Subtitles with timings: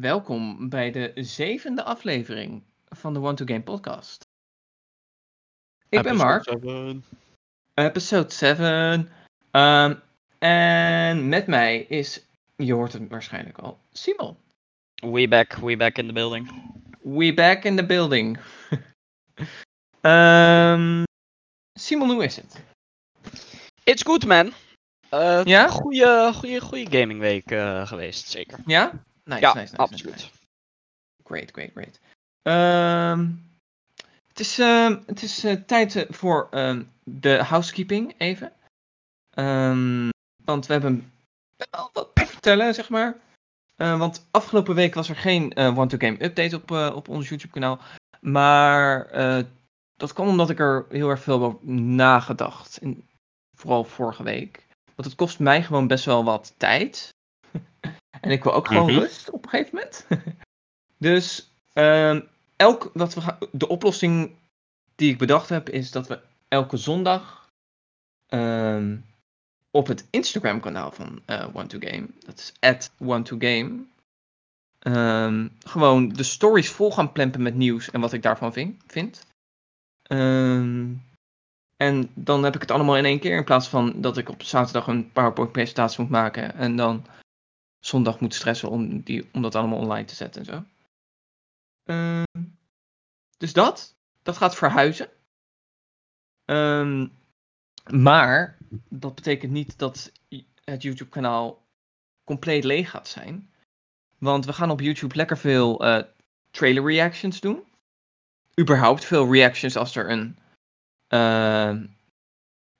[0.00, 4.28] Welkom bij de zevende aflevering van de One to Game podcast.
[5.88, 7.04] Ik ben Mark, Seven.
[7.74, 9.08] episode 7.
[9.50, 9.94] Ehm,
[10.38, 12.26] en met mij is,
[12.56, 14.36] je hoort het waarschijnlijk al, Simon.
[14.94, 16.50] We back, we back in the building.
[17.02, 18.38] We back in the building.
[20.00, 21.02] Ehm,
[21.78, 22.64] Simon, hoe is het?
[23.84, 24.52] It's good man.
[25.08, 25.68] Eh Ja?
[25.68, 28.58] Goeie, goeie, goeie gamingweek eh geweest, zeker.
[28.66, 29.06] Ja?
[29.28, 30.30] Nice, ja, nice, nice, absoluut.
[31.24, 32.00] Great, great, great.
[32.42, 33.30] Ehm,
[34.28, 38.52] het is, ehm, het is eh, tijd eh, voor ehm, de housekeeping even.
[39.30, 40.08] Ehm,
[40.44, 41.12] want we hebben
[41.70, 43.16] wel wat te vertellen, zeg maar.
[43.76, 47.78] Eh, want afgelopen week was er geen eh, One-to-Game update op, op ons YouTube kanaal.
[48.20, 49.12] Maar
[49.96, 52.78] dat kwam omdat ik er heel erg veel over nagedacht.
[52.78, 53.08] En
[53.56, 54.66] vooral vorige week.
[54.94, 57.08] Want het kost mij gewoon best wel wat tijd.
[58.20, 58.98] en ik wil ook gewoon Mhm.
[58.98, 60.06] rust op een gegeven moment.
[61.08, 62.20] dus ehm,
[62.56, 64.30] elk, wat we gaan, de oplossing
[64.94, 67.48] die ik bedacht heb is dat we elke zondag
[68.26, 68.96] ehm,
[69.70, 73.84] op het Instagram kanaal van eh One2Game, dat is at One2Game,
[74.78, 79.26] ehm, gewoon de stories vol gaan plempen met nieuws en wat ik daarvan vin- vind.
[80.02, 80.92] Ehm,
[81.76, 84.42] en dan heb ik het allemaal in één keer in plaats van dat ik op
[84.42, 87.06] zaterdag een PowerPoint presentatie moet maken en dan
[87.78, 90.64] zondag moet stressen om, die, om dat allemaal online te zetten en zo.
[91.84, 92.44] Ehm,
[93.38, 95.08] dus dat, dat gaat verhuizen.
[96.44, 97.06] Ehm,
[97.90, 100.12] maar dat betekent niet dat
[100.64, 101.66] het YouTube kanaal
[102.24, 103.52] compleet leeg gaat zijn.
[104.18, 106.04] Want we gaan op YouTube lekker veel eh,
[106.50, 107.64] trailer reactions doen.
[108.60, 110.38] Überhaupt veel reactions als er een
[111.06, 111.76] eh,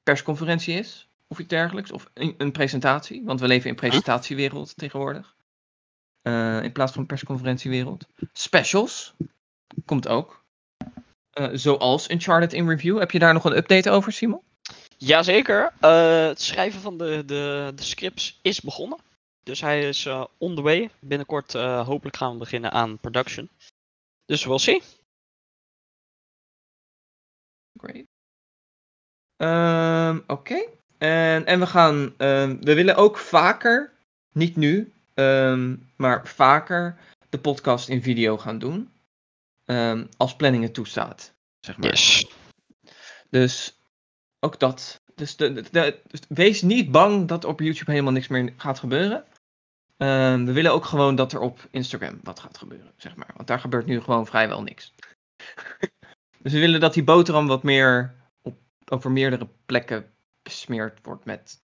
[0.02, 1.07] persconferentie is.
[1.28, 1.92] Of iets dergelijks.
[1.92, 3.24] Of een, een presentatie.
[3.24, 5.36] Want we leven in presentatiewereld tegenwoordig.
[6.22, 8.06] Eh, in plaats van persconferentiewereld.
[8.32, 9.14] Specials.
[9.84, 10.44] Komt ook.
[11.30, 12.98] Eh, zoals Uncharted in Review.
[12.98, 14.42] Heb je daar nog een update over, Simon?
[14.96, 18.98] Jazeker, eh het schrijven van de, de, de scripts is begonnen.
[19.42, 20.08] Dus hij is
[20.38, 20.90] on the way.
[21.00, 23.50] Binnenkort hopelijk gaan we beginnen aan production.
[24.24, 24.82] Dus we'll see.
[27.80, 28.06] Great.
[29.36, 30.77] Ehm, Oké.
[30.98, 32.14] En, en we gaan.
[32.16, 33.92] ehm, we willen ook vaker,
[34.32, 36.96] niet nu, ehm, maar vaker
[37.28, 38.92] de podcast in video gaan doen.
[39.64, 41.32] Ehm, als planning het toestaat.
[41.60, 41.88] Zeg maar.
[41.90, 42.26] Yes.
[43.30, 43.78] Dus
[44.40, 45.00] ook dat.
[45.14, 48.78] Dus, de, de- de- dus wees niet bang dat op YouTube helemaal niks meer gaat
[48.78, 49.24] gebeuren.
[49.96, 53.30] We willen ook gewoon dat er op Instagram wat gaat gebeuren, zeg maar.
[53.36, 54.94] Want daar gebeurt nu gewoon vrijwel niks.
[56.42, 60.10] dus we willen dat die boterham wat meer op, over meerdere plekken
[60.48, 61.60] besmeerd wordt met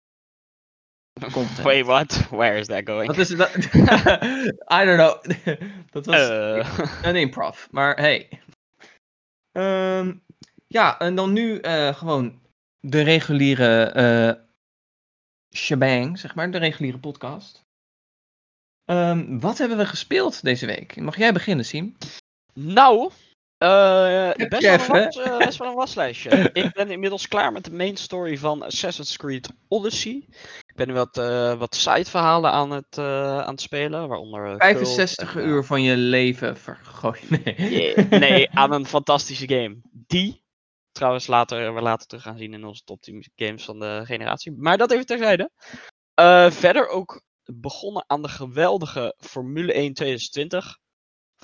[1.32, 1.62] content.
[1.62, 2.28] Wait, what?
[2.30, 3.06] Where is that going?
[3.06, 3.54] Wat is dat-
[4.80, 5.22] I don't know.
[5.94, 7.66] dat was Eh, een improv.
[7.70, 8.28] Maar hey.
[9.52, 10.14] Ehm,
[10.66, 12.40] ja, en dan nu eh, gewoon
[12.80, 14.42] de reguliere eh
[15.56, 16.50] shebang, zeg maar.
[16.50, 17.62] De reguliere podcast.
[18.84, 20.96] Ehm, wat hebben we gespeeld deze week?
[20.96, 21.96] Mag jij beginnen, Siem?
[22.54, 23.10] Nou,
[23.64, 25.04] eh, Heb best, wel een even?
[25.04, 26.30] was, eh, best wel een waslijstje.
[26.52, 30.26] ik ben inmiddels klaar met de main story van Assassin's Creed Odyssey.
[30.66, 34.50] Ik ben nu wat, eh wat sideverhalen aan het, eh, aan het spelen, waaronder...
[34.50, 37.22] eh, 65 Cult en, eh, uur van je leven vergooien.
[37.44, 37.94] Nee.
[37.94, 39.76] yeah, nee, aan een fantastische game.
[39.90, 40.42] Die
[40.92, 44.52] trouwens later, we later terug gaan zien in onze top 10 games van de generatie.
[44.56, 45.50] Maar dat even terzijde.
[46.14, 50.78] Eh, verder ook begonnen aan de geweldige Formule 1 2020.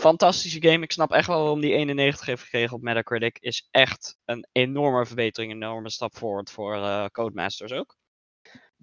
[0.01, 0.85] Fantastische game.
[0.85, 3.39] Ik snap echt wel waarom die 91 heeft gekregen op Metacritic.
[3.41, 7.97] Is echt een enorme verbetering, een enorme stap forward voor eh, Codemasters ook.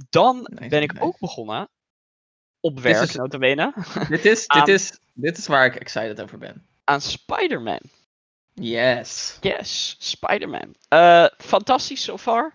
[0.10, 1.70] Dan ben ik ook begonnen
[2.60, 3.74] op werk, is- notabene,
[4.10, 6.68] dit, is, dit, is, dit is waar ik excited over ben.
[6.84, 7.80] aan Spider-Man.
[8.54, 9.38] Yes.
[9.42, 10.76] Yes, Spider-Man.
[10.88, 12.54] Eh, fantastisch so far.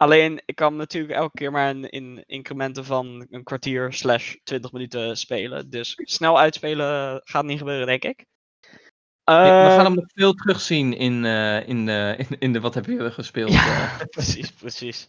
[0.00, 4.72] Alleen, ik kan natuurlijk elke keer maar in, in incrementen van een kwartier slash 20
[4.72, 5.70] minuten spelen.
[5.70, 8.24] Dus snel uitspelen gaat niet gebeuren, denk ik.
[9.24, 12.60] Ja, we gaan Ehm, hem nog veel terugzien in, eh, in, eh, in, in de
[12.60, 13.52] wat heb je gespeeld.
[13.52, 13.98] Ja.
[14.00, 14.06] eh.
[14.16, 15.08] precies, precies.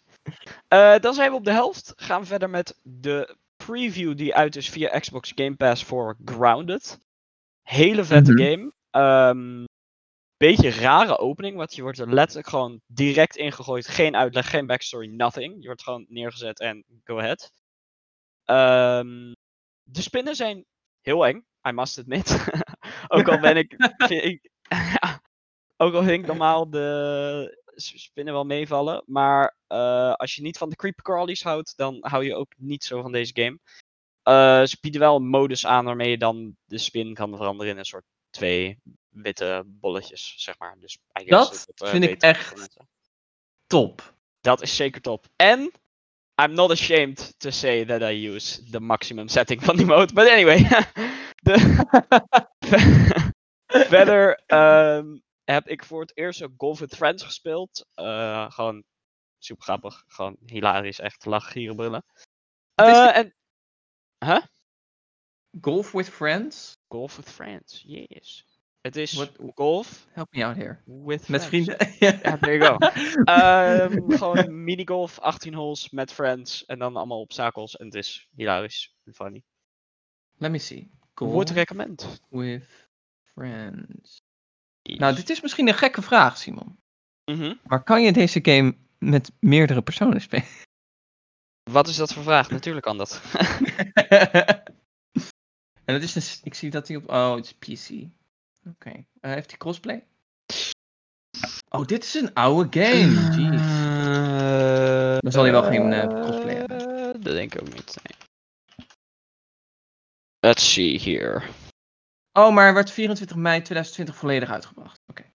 [0.67, 1.93] Eh, dan zijn we op de helft.
[1.95, 6.99] Gaan we verder met de preview die uit is via Xbox Game Pass voor Grounded.
[7.61, 8.43] Hele vette Mhm.
[8.43, 8.71] game.
[8.91, 9.63] Ehm,
[10.47, 13.87] beetje rare opening, want je wordt er letterlijk gewoon direct ingegooid.
[13.87, 15.55] Geen uitleg, geen backstory, nothing.
[15.59, 17.51] Je wordt gewoon neergezet en go ahead.
[18.45, 19.33] Ehm,
[19.83, 20.65] de spinnen zijn
[21.01, 22.45] heel eng, I must admit.
[23.07, 23.73] ook al ben ik,
[24.31, 25.21] ik ja,
[25.83, 29.03] ook al vind ik normaal de spinnen wel meevallen.
[29.05, 32.83] Maar eh, als je niet van de creepy crawlies houdt, dan hou je ook niet
[32.83, 33.59] zo van deze game.
[34.23, 37.77] Eh, ze bieden wel een modus aan waarmee je dan de spin kan veranderen in
[37.77, 38.79] een soort twee
[39.11, 40.79] witte bolletjes, zeg maar.
[40.79, 42.89] Dus Dat het, eh, vind ik echt- mensen.
[43.67, 44.13] Top.
[44.41, 45.25] Dat is zeker top.
[45.35, 45.71] En
[46.41, 50.13] I'm not ashamed to say that I use the maximum setting van die mode.
[50.13, 50.57] But anyway.
[51.47, 51.55] de...
[53.87, 57.85] Verder ehm, heb ik voor het eerst ook Golf with Friends gespeeld.
[57.93, 58.83] Eh, gewoon
[59.37, 60.03] super grappig.
[60.07, 60.99] Gewoon hilarisch.
[60.99, 62.05] Echt lachen, gieren, brullen.
[62.75, 63.35] Eh, en...
[64.25, 64.41] Huh?
[65.61, 66.77] Golf with friends?
[66.87, 67.83] Golf with Friends.
[67.85, 68.45] Yes.
[68.81, 70.79] Het is What- golf Help me out here.
[70.85, 71.45] with Met friends.
[71.47, 71.77] vrienden?
[71.99, 72.77] Ja, there you go.
[73.23, 76.65] Ehm, gewoon minigolf, 18 holes met friends.
[76.65, 77.77] En dan allemaal obstakels.
[77.77, 79.43] En het is hilarisch en funny.
[80.37, 80.89] Let me see.
[81.13, 82.21] Golf Would recommend.
[82.29, 82.63] with
[83.33, 84.21] friends.
[84.81, 86.77] Nou, dit is misschien een gekke vraag, Simon.
[87.25, 87.55] Mhm.
[87.63, 90.45] Maar kan je deze game met meerdere personen spelen?
[91.71, 92.49] Wat is dat voor vraag?
[92.49, 93.21] Natuurlijk kan dat.
[95.85, 98.07] en het is een, s- ik zie dat hij op, oh, het is PC.
[98.67, 98.89] Oké.
[99.21, 100.05] Eh, heeft hij crossplay?
[101.69, 103.11] Oh, dit is een oude game.
[103.37, 103.61] Jeez.
[105.21, 106.79] Dan zal hij wel geen, eh, crossplay hebben.
[106.79, 107.97] Eh, Dat denk ik ook niet.
[108.03, 108.17] nee.
[110.39, 111.47] Let's see here.
[112.31, 114.99] Oh, maar hij werd 24 mei 2020 volledig uitgebracht.
[115.07, 115.31] Oké.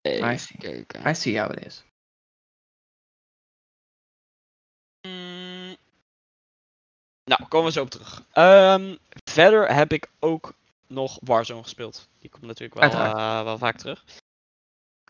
[0.00, 0.84] Even see.
[1.06, 1.84] I see how it is.
[7.28, 8.24] Nou, komen we zo op terug.
[8.32, 10.54] Ehm, verder heb ik ook
[10.86, 12.08] nog Warzone gespeeld.
[12.18, 14.04] Die komt natuurlijk wel, eh, wel vaak terug.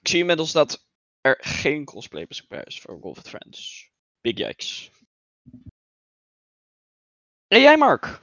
[0.01, 0.85] Ik zie inmiddels dat
[1.21, 3.91] er geen crossplay beschikbaar is voor Golf Friends.
[4.21, 4.91] Big yikes.
[7.49, 8.23] En jij, Mark?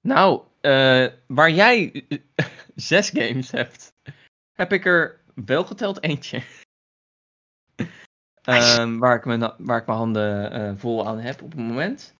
[0.00, 2.18] Nou, eh, waar jij eh,
[2.74, 3.92] zes games hebt,
[4.52, 6.42] heb ik er wel geteld eentje.
[8.42, 12.14] Ehm, waar, ik mijn, waar ik mijn handen vol aan heb op het moment.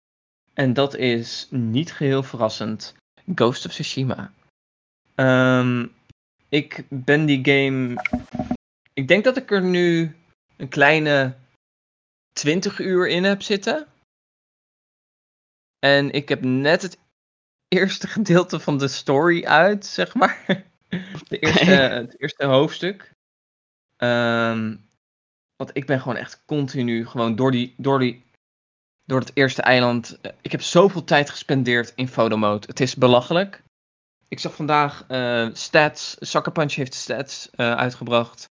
[0.55, 2.95] En dat is niet geheel verrassend
[3.35, 4.33] Ghost of Tsushima.
[5.15, 5.87] Ehm,
[6.49, 8.03] ik ben die game.
[8.93, 10.17] Ik denk dat ik er nu
[10.57, 11.37] een kleine
[12.33, 13.87] 20 uur in heb zitten.
[15.79, 16.99] En ik heb net het
[17.69, 20.45] eerste gedeelte van de story uit, zeg maar.
[21.29, 21.65] De eerste,
[22.05, 23.11] het eerste hoofdstuk.
[23.97, 24.77] Ehm,
[25.57, 28.25] want ik ben gewoon echt continu gewoon door die, door die,
[29.05, 30.19] door het eerste eiland.
[30.21, 32.67] eh, Ik heb zoveel tijd gespendeerd in photomode.
[32.67, 33.63] Het is belachelijk.
[34.29, 36.17] Ik zag vandaag eh, stats.
[36.21, 38.45] Sucker Punch heeft stats eh, uitgebracht.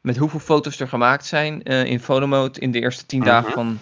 [0.00, 3.28] Met hoeveel foto's er gemaakt zijn eh, in photomode in de eerste 10 Mhm.
[3.28, 3.78] dagen van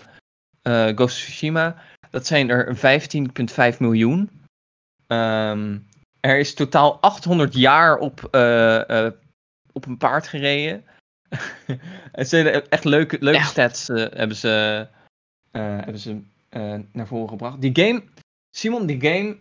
[0.63, 1.77] eh, Ghost of Tsushima.
[2.11, 4.31] Dat zijn er 15,5 miljoen.
[5.07, 5.79] Ehm,
[6.21, 9.13] er is totaal 800 jaar op, eh, eh,
[9.73, 10.85] op een paard gereden.
[12.13, 13.45] Het zijn echt leuke, leuke Ja.
[13.45, 14.87] stats eh, hebben ze,
[15.61, 17.61] hebben ze eh, naar voren gebracht.
[17.61, 18.03] Die game,
[18.51, 19.39] Simon, die game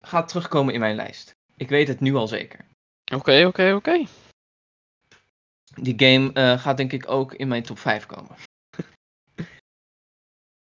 [0.00, 1.34] gaat terugkomen in mijn lijst.
[1.56, 2.64] Ik weet het nu al zeker.
[3.14, 4.04] Oké, oké, oké.
[5.74, 8.36] Die game eh, gaat denk ik ook in mijn top 5 komen.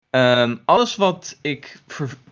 [0.09, 1.81] Ehm, alles wat ik,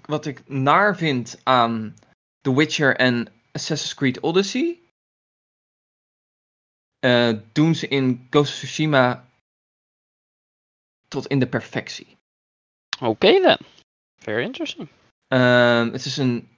[0.05, 1.95] wat ik naar vind aan
[2.41, 4.79] The Witcher en Assassin's Creed Odyssey,
[6.99, 9.29] eh, doen ze in Ghost of Tsushima
[11.11, 12.17] tot in de perfectie.
[13.01, 13.57] Oké dan.
[14.15, 14.89] Very interesting.
[15.27, 16.49] Ehm, het is een.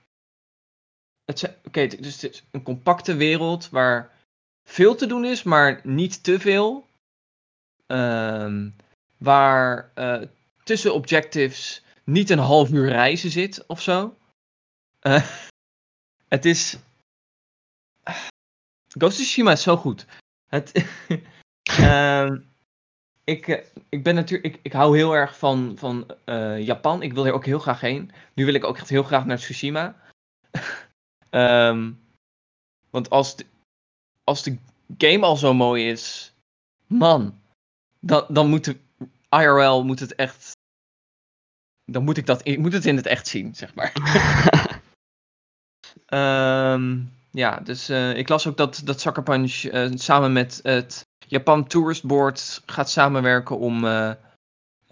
[1.66, 4.12] Oké, dus het is een compacte wereld waar
[4.63, 6.88] veel te doen is, maar niet te veel.
[7.86, 8.70] Ehm,
[9.18, 10.22] waar eh,
[10.63, 14.18] tussen objectives niet een half uur reizen zit of zo.
[15.00, 15.28] Eh,
[16.36, 16.78] het is.
[18.88, 20.06] Ghost of Tsushima is zo goed.
[20.46, 20.72] Het,
[21.63, 22.42] Ehm,
[23.24, 24.56] ik, eh, ik ben natuurlijk.
[24.56, 27.01] Ik, ik hou heel erg van, van eh, Japan.
[27.01, 28.12] Ik wil er ook heel graag heen.
[28.34, 29.96] Nu wil ik ook echt heel graag naar Tsushima.
[31.30, 31.92] Ehm,
[32.89, 33.46] want als de,
[34.24, 34.58] als de
[34.98, 36.34] game al zo mooi is,
[36.88, 37.42] man,
[38.00, 38.77] dan, dan moet de
[39.30, 40.51] IRL moet het echt.
[41.86, 42.48] Dan moet ik dat.
[42.48, 43.94] Ik moet het in het echt zien, zeg maar.
[46.06, 47.01] Ehm,
[47.32, 49.65] ja, dus eh, ik las ook dat, dat Sucker Punch
[50.00, 54.12] samen met het Japan Tourist Board gaat samenwerken om eh,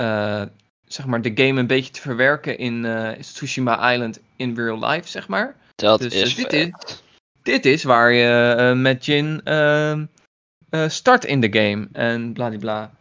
[0.01, 0.43] eh,
[0.85, 5.07] zeg maar de game een beetje te verwerken in eh, Tsushima Island in real life,
[5.07, 5.55] zeg maar.
[5.75, 7.03] Dat Dus, is dit vet.
[7.43, 10.05] Dit is waar je met Jin ehm,
[10.69, 12.91] eh, start in de game en bladibla.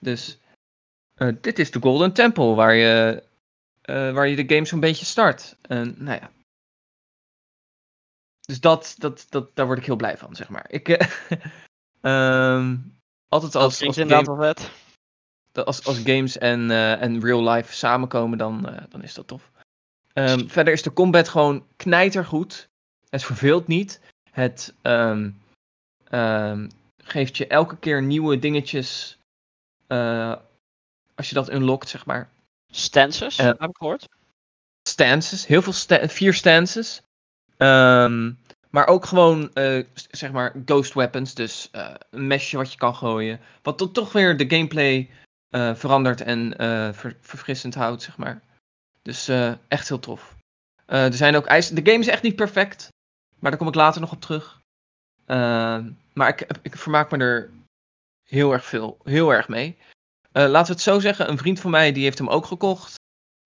[0.00, 0.38] Dus
[1.40, 3.22] dit is de Golden Temple waar je,
[3.82, 5.56] waar je de game zo'n beetje start.
[5.62, 6.30] En nou ja.
[8.40, 10.64] Dus dat, dat, dat, daar word ik heel blij van, zeg maar.
[10.68, 10.88] Ik,
[12.00, 12.76] ehm,
[13.28, 14.70] altijd Dat als, klinkt als inderdaad wel vet.
[15.52, 19.26] dat als, als games en, eh, en real life samenkomen, dan, eh, dan is dat
[19.26, 19.50] tof.
[20.12, 22.68] Ehm, verder is de combat gewoon knijtergoed.
[23.08, 24.00] Het verveelt niet.
[24.30, 25.30] Het ehm,
[27.04, 29.18] geeft je elke keer nieuwe dingetjes.
[29.86, 30.36] eh,
[31.14, 32.30] als je dat unlockt, zeg maar.
[32.72, 34.08] Stances, heb ik gehoord.
[34.88, 37.02] stances, heel veel sta vier stances.
[37.56, 38.32] Ehm,
[38.70, 41.34] maar ook gewoon, eh, zeg maar, ghost weapons.
[41.34, 43.40] Dus eh, een mesje wat je kan gooien.
[43.62, 45.10] Wat to- toch weer de gameplay
[45.48, 46.54] eh, verandert en
[46.94, 48.42] ver- verfrissend houdt, zeg maar.
[49.02, 49.28] Dus
[49.68, 50.36] echt heel tof.
[50.86, 51.74] Er zijn ook eisen.
[51.74, 52.88] De game is echt niet perfect.
[53.38, 54.60] Maar daar kom ik later nog op terug.
[55.26, 57.50] Ehm, maar ik, ik vermaak me er
[58.28, 59.76] heel erg veel, heel erg mee.
[60.32, 62.94] Laten we het zo zeggen, een vriend van mij die heeft hem ook gekocht.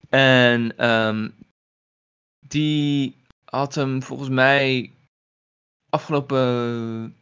[0.08, 1.30] En ehm,
[2.46, 4.93] die had hem volgens mij
[5.94, 7.16] afgelopen.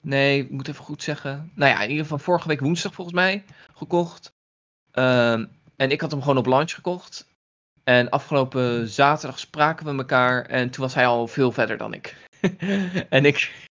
[0.00, 1.52] Nee, ik moet even goed zeggen.
[1.54, 4.32] Nou ja, in ieder geval vorige week woensdag volgens mij gekocht.
[4.90, 5.44] Ehm,
[5.76, 7.26] en ik had hem gewoon op launch gekocht.
[7.84, 10.46] En afgelopen zaterdag spraken we elkaar.
[10.46, 12.16] En toen was hij al veel verder dan ik.
[13.08, 13.68] en ik,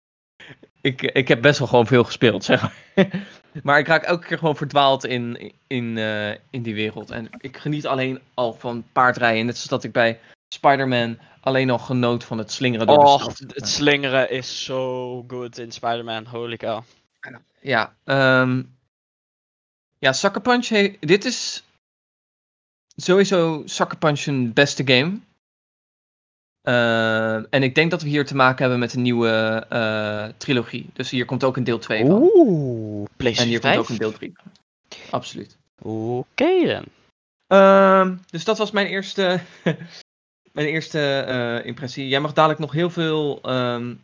[0.82, 3.08] ik, ik heb best wel gewoon veel gespeeld, zeg maar.
[3.64, 7.12] maar ik raak elke keer gewoon verdwaald in, in, eh, in die wereld.
[7.12, 9.46] En ik geniet alleen al van paardrijden.
[9.46, 10.20] Net zoals dat ik bij
[10.54, 13.40] Spider-Man alleen al genoot van het slingeren door de stad.
[13.54, 16.26] het slingeren is zo good in Spider-Man.
[16.26, 16.82] Holy cow.
[17.62, 18.64] Ja, ehm
[20.00, 21.64] ja, Sucker Punch, he- dit is
[22.96, 25.20] sowieso Sucker Punch een beste game.
[26.62, 30.90] Ehm, en ik denk dat we hier te maken hebben met een nieuwe eh, trilogie.
[30.94, 32.12] Dus hier komt ook een deel 2 van.
[32.36, 33.78] Oeh, En PlayStation hier komt 5?
[33.84, 34.52] ook een deel 3 van.
[35.10, 35.58] Absoluut.
[35.82, 36.86] Oké dan.
[37.48, 39.40] Ehm, dus dat was mijn eerste,
[40.56, 42.08] mijn eerste eh, impressie.
[42.08, 43.96] Jij mag dadelijk nog heel veel ehm,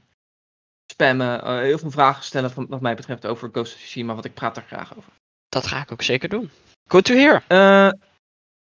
[0.91, 4.25] spammen, eh, heel veel vragen stellen van, wat mij betreft over Ghost of Tsushima, want
[4.25, 5.11] ik praat daar graag over.
[5.49, 6.51] Dat ga ik ook zeker doen.
[6.87, 7.43] Good to hear.
[7.47, 7.91] Eh,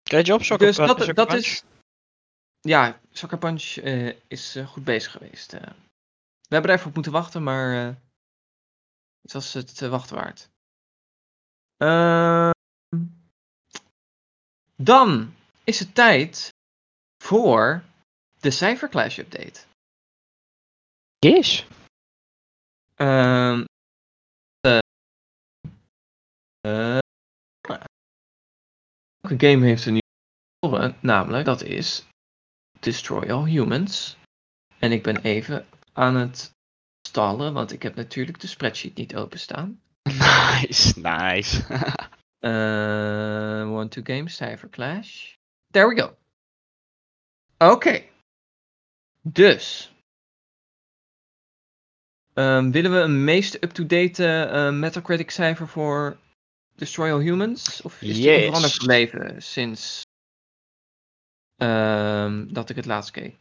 [0.02, 1.62] Great job, Sucker dus dat, dat is.
[2.60, 3.00] Ja,
[3.38, 5.52] Punch eh, is goed bezig geweest.
[5.52, 7.72] we hebben er even op moeten wachten, maar
[9.22, 10.48] het was het wachten waard.
[11.76, 12.50] Ehm,
[14.76, 16.54] dan is het tijd
[17.26, 17.84] voor
[18.40, 19.60] de Clash update.
[21.18, 21.66] Yes.
[22.94, 23.64] Ehm
[24.60, 24.78] eh,
[26.60, 26.98] eh,
[29.20, 30.00] welke game heeft er nu
[30.58, 30.96] scoren?
[31.00, 32.06] Namelijk, dat is
[32.80, 34.16] Destroy All Humans.
[34.78, 36.50] En ik ben even aan het
[37.08, 39.80] stallen, want ik heb natuurlijk de spreadsheet niet openstaan.
[40.02, 41.64] Nice, nice.
[42.40, 45.34] Uh, one, two games, Cypher Clash.
[45.72, 46.16] There we go.
[47.58, 48.04] Oké.
[49.22, 49.90] Dus.
[52.34, 56.18] Ehm, willen we een meest up-to-date eh, Metacritic cijfer voor
[56.74, 57.82] Destroy All Humans?
[57.82, 58.36] Of is die Yes.
[58.40, 60.02] onveranderd gebleven sinds
[61.56, 63.36] ehm, dat ik het laatst keek?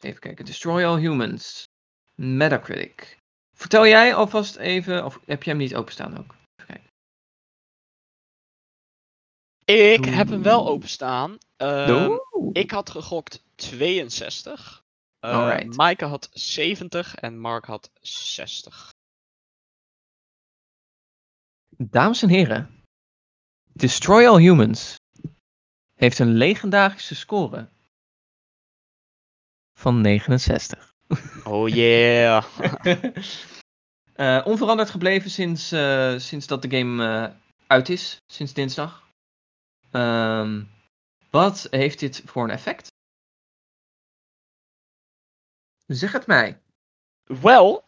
[0.00, 0.44] Even kijken.
[0.44, 1.64] Destroy All Humans.
[2.14, 3.16] Metacritic.
[3.56, 6.34] Vertel jij alvast even, of heb jij hem niet openstaan ook?
[9.64, 11.38] Ik heb hem wel openstaan.
[11.56, 12.10] Ehm,
[12.52, 14.82] ik had gegokt 62.
[15.20, 15.76] Uh, Alright.
[15.76, 18.92] Maaike had 70 en Mark had 60.
[21.76, 22.82] Dames en heren,
[23.72, 24.96] Destroy All Humans
[25.94, 27.68] heeft een legendarische score
[29.78, 30.94] van 69.
[31.44, 32.44] Oh yeah.
[34.14, 37.34] Eh, onveranderd gebleven sinds, eh, sinds dat de game eh,
[37.66, 39.03] uit is, sinds dinsdag.
[39.94, 40.64] Ehm,
[41.30, 42.86] wat heeft dit voor een effect?
[45.86, 46.60] Zeg het mij.
[47.24, 47.82] Well,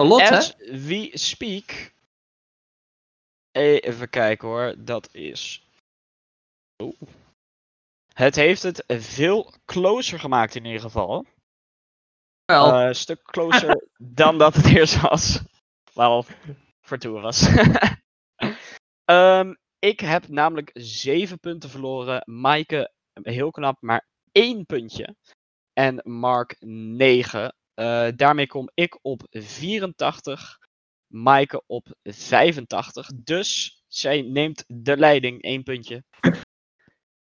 [0.00, 0.82] A lot, as hè?
[0.86, 1.92] we speak.
[3.50, 5.68] Even kijken hoor, dat is.
[6.82, 7.00] Oeh.
[8.14, 11.26] Het heeft het veel closer gemaakt in ieder geval.
[12.44, 13.88] Wel, Eh, een stuk closer
[14.22, 15.42] dan dat het eerst was.
[15.94, 16.24] Wel,
[16.80, 17.46] voor toe was.
[19.04, 22.22] Ehm, ik heb namelijk 7 punten verloren.
[22.24, 22.92] Maaike,
[23.22, 25.16] heel knap, maar 1 puntje.
[25.72, 27.56] En Mark 9.
[27.74, 30.58] Eh, daarmee kom ik op 84.
[31.06, 33.10] Maaike op 85.
[33.14, 36.04] Dus zij neemt de leiding, 1 puntje.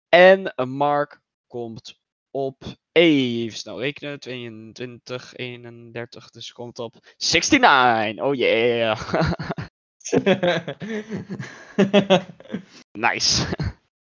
[0.10, 2.00] En Mark komt
[2.32, 2.64] op.
[2.92, 4.20] Even snel rekenen.
[4.20, 6.30] 22, 31.
[6.30, 8.26] Dus komt op 69.
[8.26, 9.14] Oh yeah.
[12.92, 13.46] nice.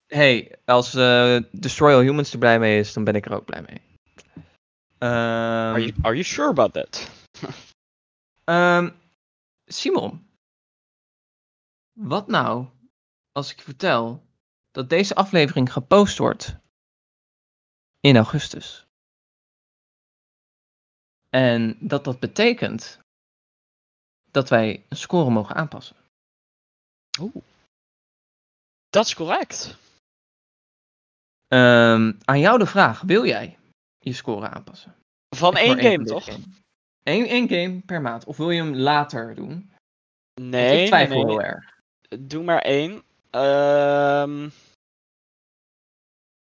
[0.08, 3.46] hey, als eh, Destroy All Humans er blij mee is, dan ben ik er ook
[3.46, 3.82] blij mee.
[5.00, 7.10] Are Ehm, you, are you sure about that?
[8.44, 8.90] ehm,
[9.66, 10.26] Simon,
[12.00, 12.68] Wat nou
[13.32, 14.24] als ik je vertel
[14.72, 16.56] dat deze aflevering gepost wordt
[18.00, 18.88] in augustus?
[21.30, 23.00] En dat dat betekent
[24.38, 25.96] dat wij een score mogen aanpassen.
[28.90, 29.78] Dat is correct.
[31.48, 33.58] Ehm, aan jou de vraag, wil jij
[34.00, 34.96] je score aanpassen?
[35.36, 36.26] Van één game, toch?
[36.26, 36.44] game.
[37.04, 38.26] Eén, één game per maand.
[38.26, 39.72] Of wil je hem later doen?
[40.34, 41.26] Want Nee, ik nee, twijfel nee.
[41.26, 41.80] heel erg.
[42.20, 43.04] Doe maar één.
[43.30, 44.46] Ehm,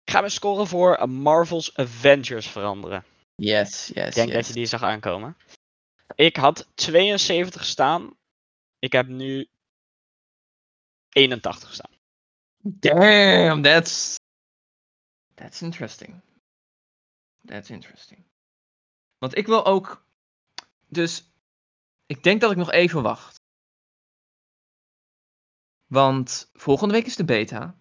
[0.04, 3.04] ik ga mijn score voor Marvel's Avengers veranderen.
[3.34, 4.36] Yes, yes, Ik denk yes.
[4.36, 5.36] dat je die zag aankomen.
[6.14, 8.16] Ik had 72 staan.
[8.78, 9.48] Ik heb nu
[11.08, 11.90] 81 staan.
[12.58, 14.14] Damn, that's...
[15.34, 16.20] That's interesting.
[17.44, 18.24] That's interesting.
[19.18, 20.06] Want ik wil ook...
[20.88, 21.32] Dus,
[22.06, 23.40] ik denk dat ik nog even wacht.
[25.86, 27.76] Want volgende week is de beta.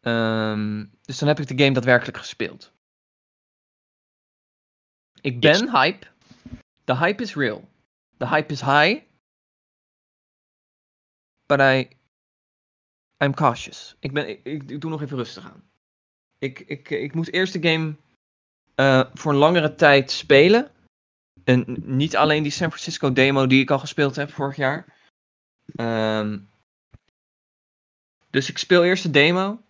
[0.00, 2.72] Ehm, dus dan heb ik de game daadwerkelijk gespeeld.
[5.22, 6.06] Ik ben hype.
[6.84, 7.68] The hype is real.
[8.16, 9.02] The hype is high.
[11.46, 11.88] But I...
[13.24, 13.96] I'm cautious.
[14.00, 15.70] Ik, ben, ik, ik, ik doe nog even rustig aan.
[16.38, 17.96] Ik, ik, ik moet eerst de game
[18.74, 20.70] eh, voor een langere tijd spelen.
[21.44, 24.96] En niet alleen die San Francisco demo die ik al gespeeld heb vorig jaar.
[25.74, 26.38] Ehm,
[28.30, 29.62] dus ik speel eerst de demo.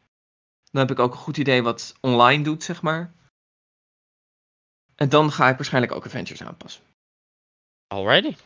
[0.70, 3.14] Dan heb ik ook een goed idee wat online doet, zeg maar.
[4.94, 6.84] En dan ga ik waarschijnlijk ook Avengers aanpassen.
[7.86, 8.36] Alrighty.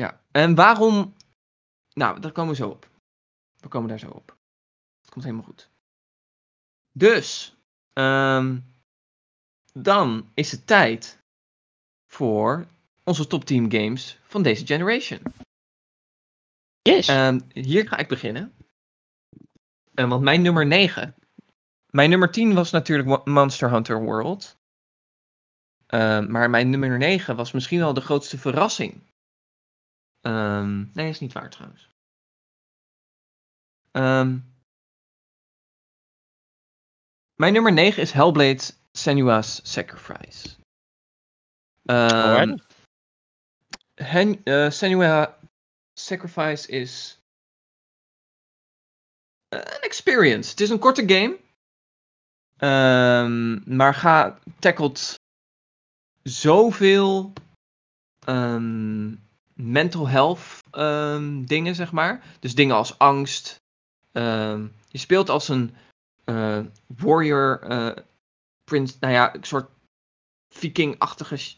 [0.00, 0.20] Ja.
[0.30, 1.14] En waarom...
[1.92, 2.88] Nou, daar komen we zo op.
[3.56, 4.36] We komen daar zo op.
[5.00, 5.70] Het komt helemaal goed.
[6.92, 7.56] Dus,
[7.92, 8.58] ehm,
[9.72, 11.18] dan is het tijd
[12.06, 12.66] voor
[13.04, 15.22] onze top 10 games van deze generation.
[16.82, 17.08] Yes.
[17.08, 18.54] Ehm, hier ga ik beginnen.
[19.94, 21.14] Eh, want mijn nummer 9.
[21.90, 24.58] Mijn nummer 10 was natuurlijk Mo- Monster Hunter World.
[25.86, 29.00] Ehm, maar mijn nummer 9 was misschien wel de grootste verrassing.
[30.20, 31.88] Ehm, nee, is niet waar trouwens.
[33.90, 34.38] Ehm,
[37.34, 40.56] mijn nummer 9 is Hellblade Senua's Sacrifice.
[41.84, 42.68] Alright.
[43.94, 45.38] Hen, eh, Senua
[45.92, 47.18] Sacrifice is
[49.48, 50.50] eh, een experience.
[50.50, 51.38] Het is een korte game.
[52.60, 55.14] Ehm, maar ga, tackelt
[56.22, 57.32] zoveel
[58.26, 59.14] ehm,
[59.54, 62.22] mental health ehm, dingen, zeg maar.
[62.40, 63.56] Dus dingen als angst.
[64.88, 65.74] Je speelt als een
[66.24, 67.96] eh, warrior, eh
[68.64, 69.70] prins, nou ja, een soort
[70.54, 71.56] viking-achtige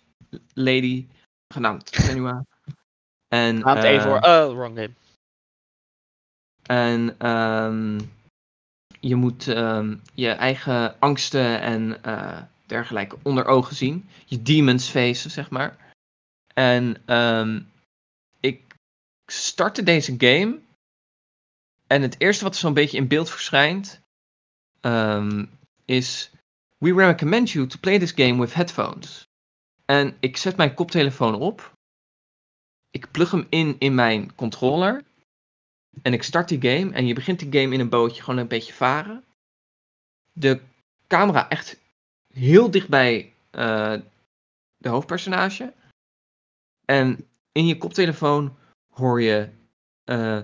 [0.55, 1.09] lady,
[1.49, 2.45] genaamd Senua.
[3.29, 4.31] En, Aan het even eh, voor.
[4.31, 4.95] Oh, wrong game.
[6.63, 8.01] en ehm,
[9.03, 14.09] je moet ehm, je eigen angsten en eh, dergelijke onder ogen zien.
[14.27, 15.95] Je demons facen, zeg maar.
[16.55, 17.61] En ehm,
[18.41, 18.63] ik
[19.27, 20.59] startte deze game.
[21.87, 24.01] En het eerste wat zo'n beetje in beeld verschijnt.
[24.81, 25.45] ehm,
[25.85, 26.31] is.
[26.79, 29.29] We recommend you to play this game with headphones.
[29.85, 31.73] En ik zet mijn koptelefoon op.
[32.91, 35.05] Ik plug hem in in mijn controller.
[36.03, 38.49] En ik start die game en je begint die game in een bootje, gewoon een
[38.49, 39.25] beetje varen.
[40.33, 40.61] De
[41.07, 41.81] camera echt
[42.33, 43.95] heel dicht bij eh,
[44.77, 45.73] de hoofdpersonage.
[46.85, 48.57] En in je koptelefoon
[48.95, 49.49] hoor je
[50.05, 50.41] eh,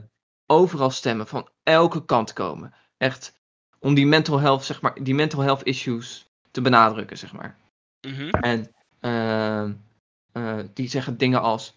[0.46, 2.74] overal stemmen van elke kant komen.
[2.96, 3.36] Echt
[3.78, 7.58] om die mental health, zeg maar, die mental health issues te benadrukken, zeg maar.
[8.00, 8.28] Mhm.
[8.28, 11.74] En eh, die zeggen dingen als: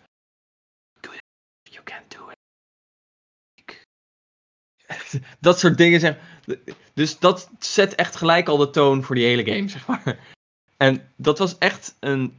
[5.40, 6.18] dat soort dingen zeg.
[6.94, 10.20] Dus dat zet echt gelijk al de toon voor die hele game, zeg maar.
[10.78, 12.38] En dat was echt een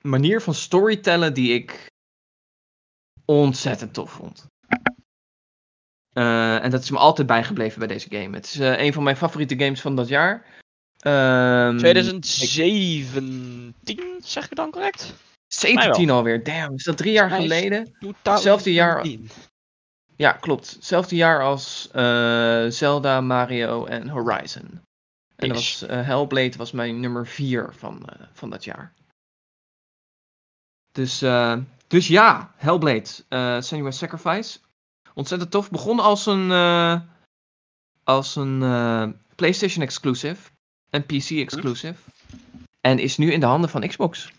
[0.00, 1.86] manier van storytellen die ik
[3.24, 4.46] ontzettend tof vond.
[6.12, 8.36] Eh, en dat is me altijd bijgebleven bij deze game.
[8.36, 10.44] Het is eh, een van mijn favoriete games van dat jaar.
[10.98, 13.74] Ehm, 2017,
[14.18, 15.14] zeg ik dan correct?
[15.46, 16.74] 17 alweer, damn.
[16.74, 17.94] Is dat drie jaar geleden?
[17.98, 18.72] 2017.
[18.72, 19.06] jaar-
[20.16, 20.70] Ja, klopt.
[20.70, 24.80] Hetzelfde jaar als eh, Zelda, Mario en Horizon.
[25.36, 28.92] En dat was, eh, Hellblade was mijn nummer 4 van, eh, van dat jaar.
[30.92, 31.18] Dus,
[31.86, 34.58] dus ja, Hellblade, eh Senua's Sacrifice.
[35.14, 35.70] Ontzettend tof.
[35.70, 36.50] Begon als een,
[38.04, 38.58] als een
[39.34, 40.50] PlayStation exclusive
[40.90, 41.94] en PC exclusive.
[42.80, 44.32] En is nu in de handen van Xbox.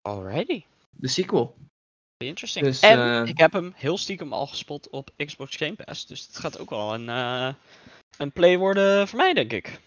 [0.00, 0.64] Alrighty.
[0.90, 1.54] De sequel.
[2.26, 2.64] Interesting.
[2.64, 6.06] Dus, en eh, ik heb hem heel stiekem al gespot op Xbox Game Pass.
[6.06, 7.54] Dus het gaat ook wel een, eh,
[8.16, 9.80] een play worden voor mij, denk ik.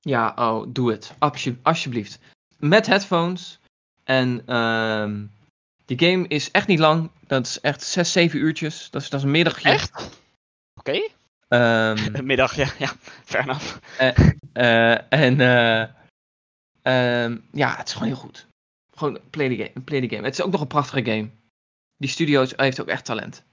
[0.00, 1.12] Ja, oh, doe het.
[1.18, 2.18] Alsje- alsjeblieft.
[2.58, 3.58] Met headphones.
[4.04, 5.24] En ehm,
[5.84, 7.10] die game is echt niet lang.
[7.26, 8.90] Dat is echt 6, 7 uurtjes.
[8.90, 9.68] Dat is, dat is een middagje.
[9.68, 10.18] Echt?
[10.74, 11.08] Oké.
[11.48, 12.92] Ehm, Een middag, ja.
[13.24, 13.76] Fair enough.
[14.52, 15.82] eh, en eh,
[16.82, 18.46] ehm, ja, het is gewoon heel goed.
[18.96, 20.26] Gewoon play the, game, play the game.
[20.26, 21.30] Het is ook nog een prachtige game.
[22.00, 23.44] Die studio heeft ook echt talent.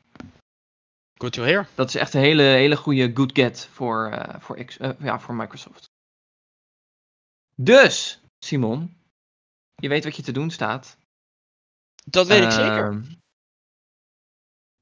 [1.20, 1.68] Good to hear.
[1.76, 5.20] Dat is echt een hele, hele goede good get voor, eh, voor, X, eh, ja,
[5.20, 5.86] voor Microsoft.
[7.56, 8.98] Dus, Simon,
[9.76, 10.98] je weet wat je te doen staat.
[12.06, 12.92] Dat weet ik zeker.
[12.92, 13.04] Ehm,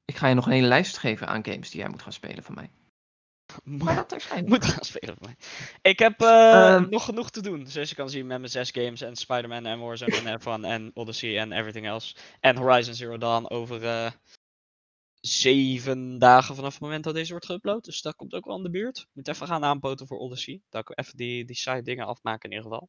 [0.04, 2.44] Ik ga je nog een hele lijst geven aan games die jij moet gaan spelen
[2.44, 2.70] van mij.
[3.64, 4.48] Moet, dat terzijde.
[4.48, 5.36] moet gaan spelen voor mij.
[5.82, 6.88] Ik heb eh, Ehm.
[6.90, 7.66] nog genoeg te doen.
[7.66, 9.00] Zoals je kan zien met mijn zes games.
[9.00, 12.14] En Spider-Man en Warzone en F1 en Odyssey en everything else.
[12.40, 14.10] En Horizon Zero Dawn over eh,
[15.20, 17.80] zeven dagen vanaf het moment dat deze wordt geüpload.
[17.80, 18.98] Dus dat komt ook wel aan de buurt.
[18.98, 20.60] Ik moet even gaan aanpoten voor Odyssey.
[20.68, 22.88] Dat ik even die, die side dingen afmaken in ieder geval.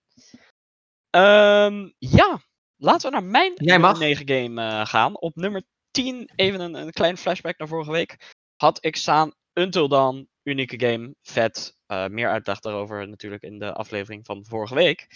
[1.10, 2.40] Ehm, ja,
[2.78, 4.00] laten we naar mijn Jij nummer mag.
[4.00, 5.20] 9 game eh, gaan.
[5.20, 8.36] Op nummer 10, even een, een klein flashback naar vorige week.
[8.56, 11.76] Had ik staan Until Dawn, unieke game, vet.
[11.86, 15.08] Eh, meer uitleg daarover natuurlijk in de aflevering van vorige week.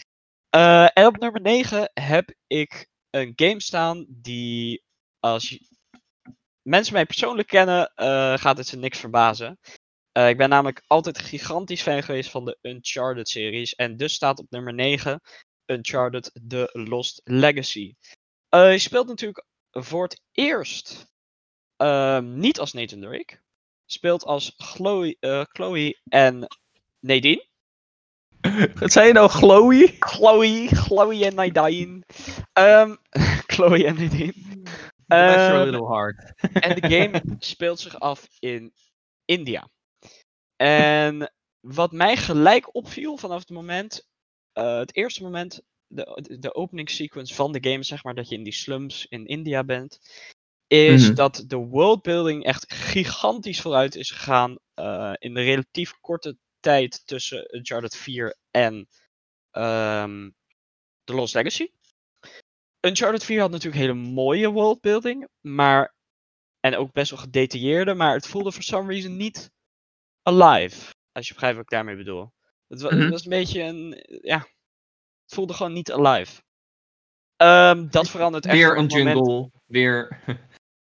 [0.49, 4.83] Eh, en op nummer 9 heb ik een game staan die,
[5.19, 5.59] als
[6.61, 9.59] mensen mij persoonlijk kennen, eh, gaat het ze niks verbazen.
[10.11, 13.75] Ik ben namelijk altijd gigantisch fan geweest van de Uncharted-series.
[13.75, 15.21] En dus staat op nummer 9
[15.65, 17.95] Uncharted The Lost Legacy.
[18.49, 21.05] Je speelt natuurlijk voor het eerst
[21.75, 23.39] ehm, niet als Nathan Drake.
[23.91, 26.47] Speelt als Chloe, eh, Chloe en
[26.99, 27.45] Nadine.
[28.79, 29.95] Wat zei je nou, Chloe?
[29.99, 32.03] Chloe, Chloe en Nadine.
[32.53, 32.95] Ehm,
[33.53, 34.33] Chloe en Nadine.
[35.07, 36.33] Bless your Ehm, little heart.
[36.65, 38.73] En de game speelt zich af in
[39.25, 39.69] India.
[40.55, 44.07] En wat mij gelijk opviel vanaf het moment,
[44.53, 48.35] eh, het eerste moment, de, de opening sequence van de game, zeg maar, dat je
[48.35, 49.99] in die slums in India bent,
[50.71, 51.15] is Mhm.
[51.15, 57.55] dat de worldbuilding echt gigantisch vooruit is gegaan eh, in de relatief korte tijd tussen
[57.55, 58.87] Uncharted 4 en
[59.51, 60.29] ehm
[61.03, 61.67] The Lost Legacy.
[62.85, 65.95] Uncharted 4 had natuurlijk hele mooie worldbuilding, maar
[66.59, 69.51] en ook best wel gedetailleerde, maar het voelde for some reason niet
[70.23, 70.93] alive.
[71.11, 72.31] Als je begrijpt wat ik daarmee bedoel.
[72.67, 73.09] Het, wa- het Mhm.
[73.09, 74.03] was een beetje een.
[74.21, 74.37] Ja.
[75.25, 76.41] Het voelde gewoon niet alive.
[77.35, 78.55] Ehm, dat verandert echt.
[78.55, 79.51] Weer een moment- jungle.
[79.65, 80.19] Weer.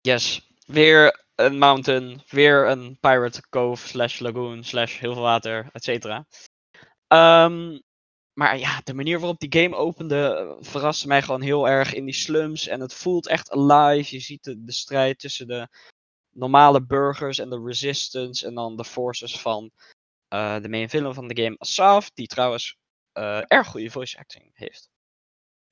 [0.03, 0.41] Yes.
[0.65, 2.21] Weer een mountain.
[2.29, 6.25] Weer een pirate cove slash lagoon slash heel veel water, et cetera.
[7.07, 7.79] Ehm,
[8.33, 12.05] maar ja, de manier waarop die game opende eh, verraste mij gewoon heel erg in
[12.05, 12.67] die slums.
[12.67, 14.15] En het voelt echt alive.
[14.15, 15.67] Je ziet de, de strijd tussen de
[16.29, 18.47] normale burgers en de resistance.
[18.47, 19.71] En dan de forces van
[20.27, 22.11] eh, de main villain van de game, Asaf.
[22.11, 22.77] Die trouwens
[23.11, 24.89] eh, erg goede voice acting heeft.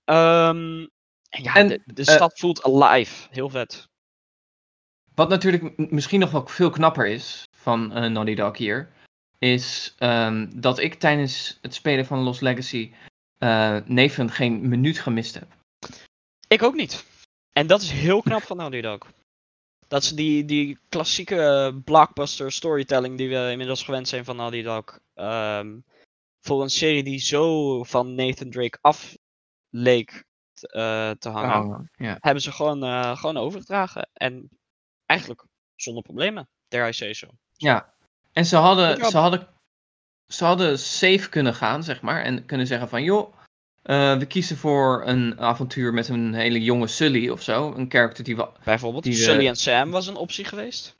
[0.03, 0.87] Ehm,
[1.29, 3.27] en ja, En, de, de stad voelt alive.
[3.29, 3.89] Heel vet.
[5.15, 8.91] Wat natuurlijk misschien nog wel veel knapper is van eh, Naughty Dog hier,
[9.37, 12.93] is ehm, dat ik tijdens het spelen van Lost Legacy
[13.37, 15.47] eh Nathan geen minuut gemist heb.
[16.47, 17.05] Ik ook niet.
[17.51, 18.99] En dat is heel knap van Naughty Dog.
[19.87, 24.61] Dat ze die, die klassieke eh, blockbuster storytelling die we inmiddels gewend zijn van Naughty
[24.61, 24.99] Dog.
[25.13, 25.79] ehm,
[26.39, 29.17] voor een serie die zo van Nathan Drake af
[29.69, 30.23] leek
[31.17, 31.89] te hangen.
[31.97, 32.13] Oh.
[32.19, 34.09] Hebben ze gewoon, gewoon overgedragen.
[34.13, 34.49] En
[35.11, 35.45] eigenlijk
[35.75, 36.47] zonder problemen.
[36.67, 37.27] Dare I say so.
[37.57, 37.93] ja.
[38.33, 39.47] En ze hadden, ze, hadden,
[40.27, 43.33] ze hadden safe kunnen gaan, zeg maar, en kunnen zeggen van, joh,
[43.81, 47.73] eh, we kiezen voor een avontuur met een hele jonge Sully of zo.
[47.73, 50.95] Een character die we Bijvoorbeeld Die Sully en Sam was een optie geweest.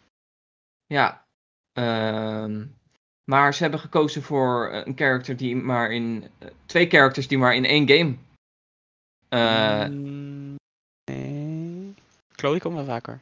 [0.86, 1.26] Ja.
[1.74, 2.66] ehm,
[3.24, 6.30] maar ze hebben gekozen voor eh, een character die maar in.
[6.40, 8.16] eh, twee characters die maar in één game.
[9.90, 10.56] Mm,
[11.12, 11.94] nee.
[12.36, 13.20] Chloe komt wel vaker.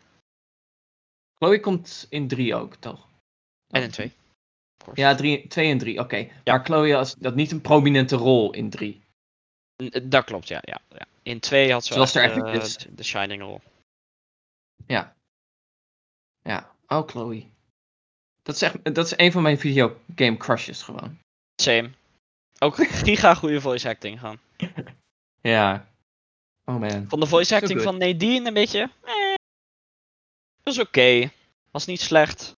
[1.39, 3.07] Chloe komt in drie ook, toch?
[3.67, 4.07] En in twee.
[4.07, 5.01] Of course.
[5.01, 6.27] Ja, drie, twee en drie, oké.
[6.45, 9.01] Maar Chloe had dat niet een prominente rol in drie.
[9.83, 10.59] N- eh, Dat klopt, ja.
[10.61, 11.05] ja, ja.
[11.23, 12.53] In twee had ze er echt eh,
[12.87, 13.61] de, de Shining rol.
[14.87, 15.15] Ja.
[16.41, 16.71] Ja.
[16.87, 17.45] Oh, Chloe.
[18.41, 21.17] Dat is, echt, dat is een van mijn videogame crushes gewoon.
[21.61, 21.89] Same.
[22.59, 22.75] Ook
[23.05, 24.39] giga goede voice acting gewoon.
[25.41, 25.87] Ja.
[26.65, 27.05] Oh man.
[27.09, 28.89] Van de voice acting van Nadine een beetje.
[29.03, 29.28] Eh,
[30.75, 31.31] was oké.
[31.71, 32.57] Was niet slecht.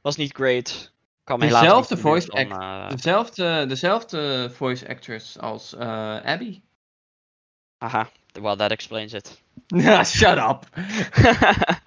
[0.00, 0.92] Was niet great.
[1.24, 6.62] Kan Dezelfde voice eh, Dezelfde, dezelfde voice actress als eh, Abby.
[7.82, 8.10] haha.
[8.40, 9.42] well, that explains it.
[10.06, 10.66] Shut up.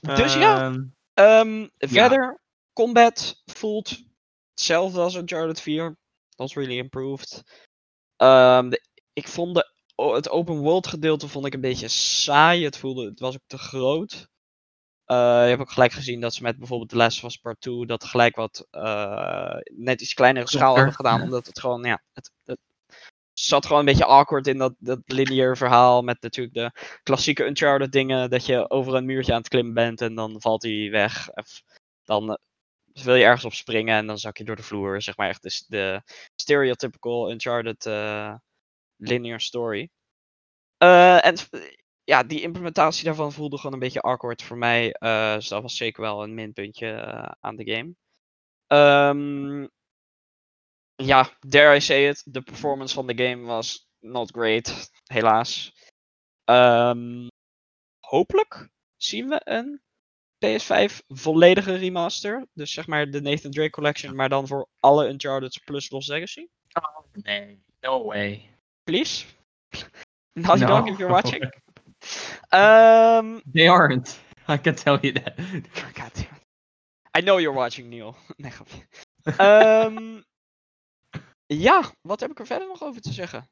[0.00, 0.72] Dus ja.
[1.14, 2.40] Ehm, verder,
[2.72, 4.02] combat voelt
[4.50, 5.96] hetzelfde als Uncharted 4.
[6.36, 7.42] Was really improved.
[8.16, 8.82] Ehm, de-
[9.12, 9.72] ik vond de,
[10.06, 12.64] het open world gedeelte vond ik een beetje saai.
[12.64, 14.28] Het, voelde, het was ook te groot.
[15.04, 17.60] Eh, je hebt ook gelijk gezien dat ze met bijvoorbeeld The Last of Us Part
[17.60, 21.22] 2 dat gelijk wat eh, net iets kleinere schaal hebben gedaan.
[21.22, 22.58] Omdat het gewoon, ja, het, het
[23.32, 26.02] zat gewoon een beetje awkward in dat, dat lineair verhaal.
[26.02, 28.30] Met natuurlijk de klassieke Uncharted dingen.
[28.30, 31.30] Dat je over een muurtje aan het klimmen bent en dan valt hij weg.
[31.30, 31.62] Of
[32.04, 32.36] dan eh,
[33.04, 35.02] wil je ergens op springen en dan zak je door de vloer.
[35.02, 36.02] Zeg maar echt de, de
[36.34, 37.86] stereotypical Uncharted
[38.98, 39.90] linear story.
[40.76, 41.36] Eh, en
[42.04, 44.92] ja, die implementatie daarvan voelde gewoon een beetje awkward voor mij.
[44.92, 47.94] eh, dus dat was zeker wel een minpuntje eh, aan de game.
[48.66, 49.66] Ehm,
[50.94, 55.72] ja, dare I say it, de performance van de game was not great, helaas.
[56.44, 57.26] Ehm,
[58.00, 59.82] hopelijk zien we een
[60.38, 62.46] PS5 volledige remaster.
[62.52, 66.46] Dus zeg maar de Nathan Drake Collection, maar dan voor alle Uncharted plus Lost Legacy.
[67.12, 68.57] nee, no way.
[68.88, 69.26] Please?
[70.34, 70.92] Naughty Dog, No.
[70.92, 71.42] if you're watching.
[72.48, 74.18] Ehm They aren't.
[74.48, 75.36] I can tell you that.
[75.94, 76.42] God damn it.
[77.18, 78.16] I know you're watching, Neil.
[78.36, 78.86] Nee, grapje.
[79.22, 80.20] Ehm,
[81.66, 83.48] ja, wat heb ik er verder nog over te zeggen?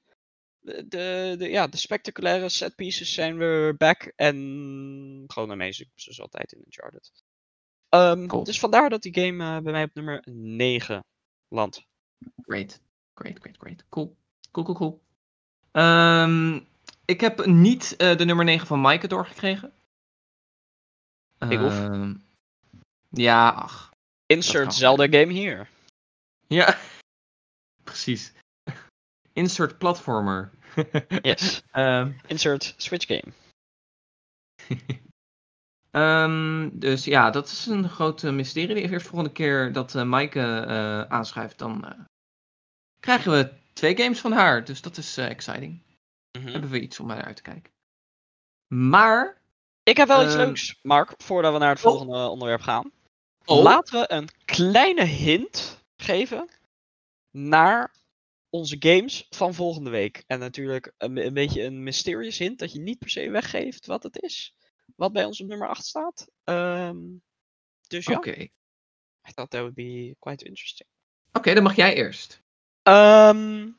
[0.58, 6.20] De, de, de, ja, de spectaculaire set pieces zijn weer back en gewoon amazing, zoals
[6.20, 7.10] altijd in Uncharted.
[7.88, 8.44] Ehm, Cool.
[8.44, 11.04] Dus vandaar dat die game eh, bij mij op nummer 9
[11.48, 11.82] landt.
[12.42, 12.80] Great.
[13.14, 13.84] Great, great, great.
[13.88, 14.16] Cool.
[14.50, 15.04] Cool, cool, cool.
[15.76, 16.60] Ehm,
[17.04, 19.72] ik heb niet eh, de nummer 9 van Maaike doorgekregen.
[21.48, 21.72] Ik hoef.
[21.72, 22.14] Ehm,
[23.08, 23.90] ja, ach.
[24.26, 24.74] Insert.
[24.74, 25.68] Zelda game hier.
[26.46, 26.76] Ja,
[27.84, 28.32] precies.
[29.32, 30.50] Insert platformer.
[31.22, 31.62] Yes.
[31.70, 33.32] Ehm, Insert Switch game.
[36.72, 38.74] dus ja, dat is een groot eh, mysterie.
[38.74, 42.06] De eerste volgende keer dat eh Maaike aanschuift, dan
[43.00, 44.64] krijgen we twee games van haar.
[44.64, 45.82] Dus dat is eh, exciting.
[46.38, 46.48] Mhm.
[46.48, 47.72] Hebben we iets om naar uit te kijken.
[48.66, 49.44] Maar.
[49.82, 51.90] Ik heb wel iets Ehm, leuks, Mark, voordat we naar het oh.
[51.90, 52.92] volgende onderwerp gaan.
[53.44, 53.62] Oh.
[53.62, 56.48] Laten we een kleine hint geven
[57.30, 57.94] naar
[58.50, 60.24] onze games van volgende week.
[60.26, 64.02] En natuurlijk een, een beetje een mysterious hint dat je niet per se weggeeft wat
[64.02, 64.54] het is.
[64.96, 66.30] Wat bij ons op nummer 8 staat.
[66.44, 66.98] Ehm,
[67.86, 68.48] dus ja, Oké.
[69.28, 70.88] I thought that would be quite interesting.
[71.32, 72.44] Oké, dan mag jij eerst.
[72.86, 73.70] Ehm,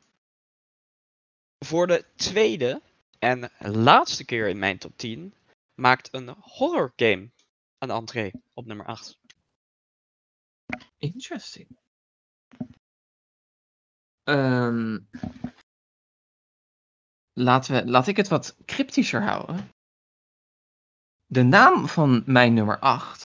[1.64, 2.82] voor de tweede
[3.18, 5.34] en laatste keer in mijn top 10
[5.74, 7.30] maakt een horror game
[7.78, 9.18] een entree op nummer 8.
[10.98, 11.78] Interesting.
[14.22, 14.98] Ehm,
[17.32, 19.68] laten we, laat ik het wat cryptischer houden.
[21.26, 23.26] De naam van mijn nummer 8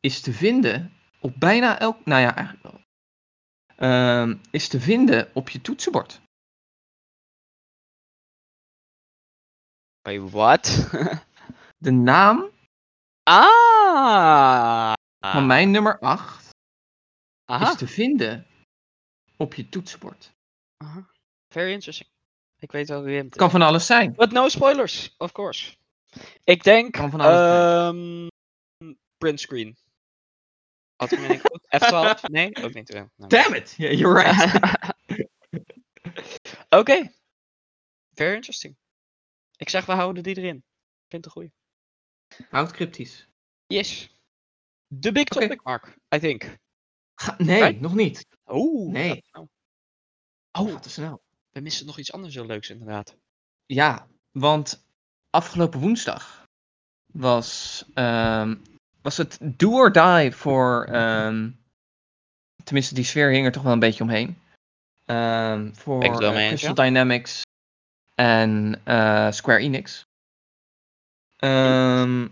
[0.00, 2.04] is te vinden op bijna elk.
[2.04, 2.82] Nou ja, eigenlijk.
[3.82, 6.20] Ehm, is te vinden op je toetsenbord.
[10.02, 10.88] Wait, what?
[11.78, 12.50] De naam
[13.22, 14.92] ah!
[15.20, 16.48] van mijn nummer 8
[17.44, 17.70] Aha.
[17.70, 18.46] is te vinden
[19.36, 20.32] op je toetsenbord.
[20.76, 21.06] aha.
[21.48, 22.08] Very interesting.
[22.58, 24.14] Ik weet wel wie hem het Kan van alles zijn.
[24.14, 25.76] But no spoilers, of course.
[26.44, 27.94] Ik denk Kan van alles zijn.
[27.94, 28.28] ehm
[29.18, 29.76] print screen.
[31.02, 31.60] Had ik me niet goed?
[31.62, 32.20] F12?
[32.30, 32.88] Nee, ook niet.
[32.92, 33.08] nou.
[33.16, 33.74] Damn it!
[33.76, 34.60] Yeah, you're right.
[36.80, 37.12] Oké.
[38.14, 38.76] Very interesting.
[39.56, 40.56] Ik zeg, we houden die erin.
[40.56, 41.52] Ik vind het een goeie.
[42.50, 43.28] Houd cryptisch.
[43.66, 44.16] Yes.
[45.00, 45.96] The big topic, Mark.
[46.14, 46.56] I think.
[47.14, 47.80] Ga- nee, Right?
[47.80, 48.26] nog niet.
[48.44, 48.90] Oh.
[48.92, 49.24] Nee.
[50.52, 51.22] Oh, te snel.
[51.50, 53.16] we missen nog iets anders heel leuks inderdaad.
[53.66, 54.86] Ja, want
[55.30, 56.46] afgelopen woensdag
[57.06, 58.56] was, ehm,
[59.02, 60.84] was het do or die voor.
[60.84, 61.48] ehm,
[62.64, 64.38] tenminste, die sfeer hing er toch wel een beetje omheen.
[65.04, 66.02] Ehm, voor
[66.34, 67.42] eens, Crystal Dynamics
[68.14, 70.04] en eh, Square Enix.
[71.36, 72.28] Ehm,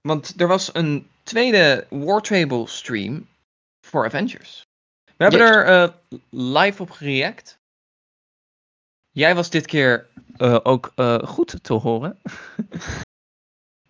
[0.00, 3.26] want er was een tweede Wartable stream
[3.86, 4.62] voor Avengers.
[5.16, 5.48] We hebben Yes.
[5.50, 5.88] er eh,
[6.30, 7.58] live op gereact.
[9.10, 10.06] Jij was dit keer
[10.62, 10.92] ook
[11.24, 12.18] goed te horen.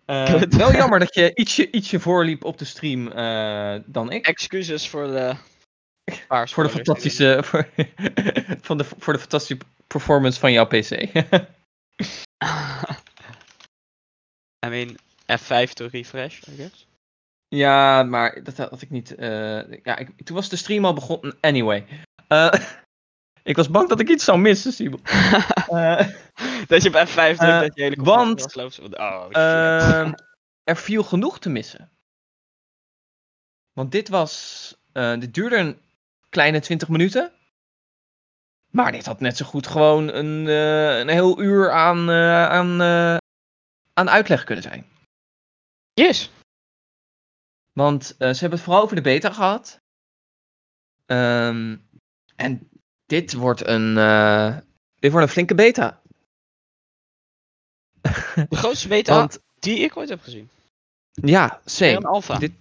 [0.05, 0.55] Eh, Good.
[0.55, 4.27] wel jammer dat je ietsje, ietsje voorliep op de stream eh, dan ik.
[4.27, 5.35] Excuses voor de.
[6.27, 7.69] paar Voor de fantastische, voor,
[8.67, 10.89] van de, voor de fantastische performance van jouw PC.
[14.65, 14.97] I mean,
[15.39, 16.87] F5 to refresh, I guess.
[17.47, 19.15] ja, maar dat had ik niet.
[19.15, 21.37] eh, ja, ik, toen was de stream al begonnen.
[21.41, 21.85] Anyway.
[23.45, 25.01] Ik was bang dat ik iets zou missen, Simon.
[25.65, 26.07] Eh,
[26.67, 28.55] dat je op F5 drukt, Eh, dat je hele want-.
[28.55, 29.27] Oh.
[29.31, 30.13] Ehm,
[30.63, 31.91] er viel genoeg te missen.
[33.73, 34.75] Want dit was.
[34.93, 35.79] eh, dit duurde een
[36.29, 37.31] kleine 20 minuten.
[38.71, 42.81] Maar dit had net zo goed gewoon een, eh, een heel uur aan, eh, aan,
[42.81, 43.17] eh,
[43.93, 44.85] aan uitleg kunnen zijn.
[45.93, 46.31] yes.
[47.73, 49.79] Want eh, ze hebben het vooral over de beta gehad.
[51.05, 51.77] Ehm,
[52.35, 52.69] en
[53.05, 53.97] dit wordt een.
[53.97, 54.57] eh,
[54.99, 56.01] dit wordt een flinke beta.
[58.49, 60.49] De grootste beta Want die ik ooit heb gezien.
[61.11, 61.91] ja, same.
[61.95, 62.37] Een alpha.
[62.37, 62.53] Dit-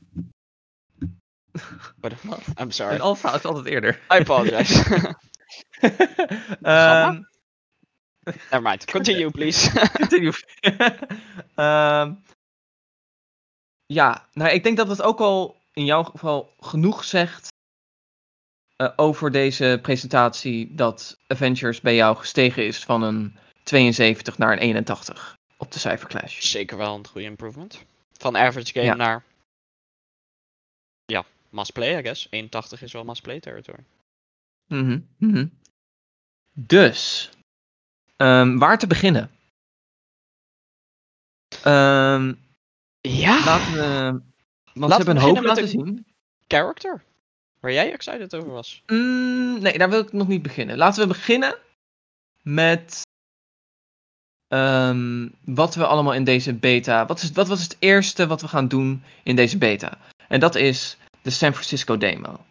[2.01, 2.59] What the fuck?
[2.61, 2.95] I'm sorry.
[2.95, 3.95] Een alpha is altijd eerder.
[3.95, 4.83] I apologize.
[6.63, 7.23] Ehm,
[8.25, 8.85] Never mind.
[8.91, 9.71] Continue, please.
[10.01, 10.33] continue.
[11.55, 12.15] Ehm,
[13.87, 17.53] ja, nou, ik denk dat het ook al in jouw geval genoeg zegt
[18.77, 24.59] eh, over deze presentatie dat Avengers bij jou gestegen is van een 72 naar een
[24.59, 26.41] 81 op de cijferclash.
[26.41, 27.85] Zeker wel een goede improvement.
[28.13, 28.95] Van average game Ja.
[28.95, 29.25] naar.
[31.07, 32.27] Ja, must play, I guess.
[32.31, 33.85] 81 is wel must play territory.
[34.67, 35.47] Mhm, mhm.
[36.53, 37.31] Dus,
[38.17, 39.31] ehm, waar te beginnen?
[41.63, 42.35] Ehm,
[43.01, 43.81] Ja, laten we.
[43.83, 44.23] Want
[44.75, 46.07] Laten we hebben een hoop laten zien.
[46.49, 47.03] character.
[47.64, 48.83] Waar jij excited over was.
[48.87, 50.77] Mm, nee, daar wil ik nog niet beginnen.
[50.77, 51.59] Laten we beginnen
[52.42, 53.03] met
[54.48, 57.07] ehm, wat we allemaal in deze beta.
[57.07, 59.98] Wat, is, wat was het eerste wat we gaan doen in deze beta?
[60.29, 62.44] En dat is de San Francisco demo.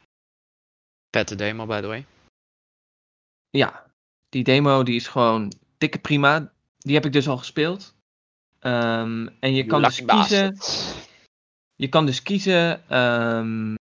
[1.11, 2.05] Vette demo, by the way.
[3.49, 3.85] Ja,
[4.29, 6.51] die demo die is gewoon dikke prima.
[6.77, 7.95] Die heb ik dus al gespeeld.
[8.59, 10.57] Ehm, en je You kan dus kiezen.
[11.75, 13.75] Je kan dus kiezen ehm,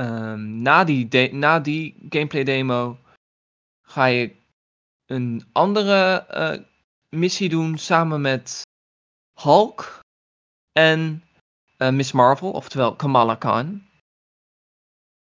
[0.00, 2.98] ehm, na, die de- na die gameplay demo
[3.86, 4.34] ga je
[5.06, 6.58] een andere eh,
[7.08, 8.62] missie doen samen met
[9.40, 10.00] Hulk
[10.72, 11.24] en
[11.76, 13.88] eh, Miss Marvel, oftewel Kamala Khan.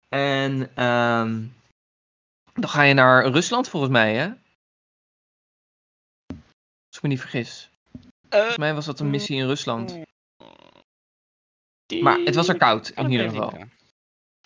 [0.09, 1.45] En ehm,
[2.53, 4.27] dan ga je naar Rusland volgens mij, hè?
[6.87, 7.69] Als ik me niet vergis.
[7.91, 7.99] Eh,
[8.29, 9.89] Volgens mij was dat een missie in Rusland.
[11.85, 13.51] die- Maar het was er koud, in ieder geval.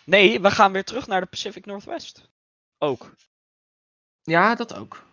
[0.09, 2.29] Nee, we gaan weer terug naar de Pacific Northwest.
[2.77, 3.15] Ook,
[4.23, 5.05] Ja, dat ook.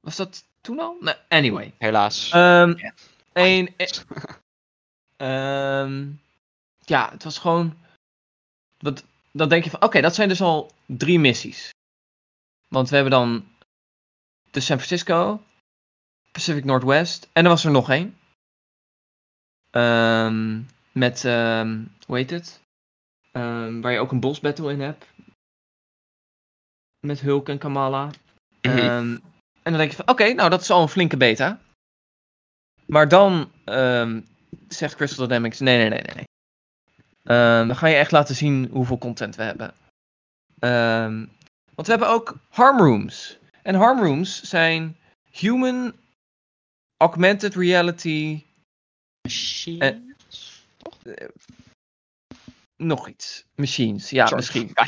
[0.00, 0.96] Was dat toen al?
[1.00, 1.74] Nee, anyway.
[1.78, 2.30] helaas.
[2.30, 2.94] Ehm Ja.
[3.32, 3.86] een, e-
[6.78, 7.78] ja, het was gewoon.
[8.78, 11.70] Wat, dan denk je van, oké, dat zijn dus al drie missies.
[12.68, 13.48] Want we hebben dan
[14.50, 15.42] de San Francisco,
[16.32, 18.18] Pacific Northwest en er was er nog één.
[19.70, 22.59] Ehm, met, ehm, hoe heet het?
[23.30, 25.06] Ehm, waar je ook een boss battle in hebt.
[27.06, 28.10] Met Hulk en Kamala.
[28.62, 28.78] Mhm.
[28.78, 29.18] Ehm,
[29.62, 31.60] en dan denk je van, oké, nou dat is al een flinke beta.
[32.86, 34.20] Maar dan ehm,
[34.68, 36.14] zegt Crystal Dynamics, nee, nee, nee, nee.
[36.14, 36.24] nee.
[37.22, 39.74] Ehm, dan ga je echt laten zien hoeveel content we hebben.
[40.58, 41.26] Ehm,
[41.74, 43.38] want we hebben ook harm rooms.
[43.62, 44.96] En harm rooms zijn
[45.30, 45.92] human
[46.96, 48.42] augmented reality
[49.22, 49.94] Machines?
[52.80, 53.44] Nog iets.
[53.54, 54.36] Machines, ja, Sorry.
[54.36, 54.72] misschien.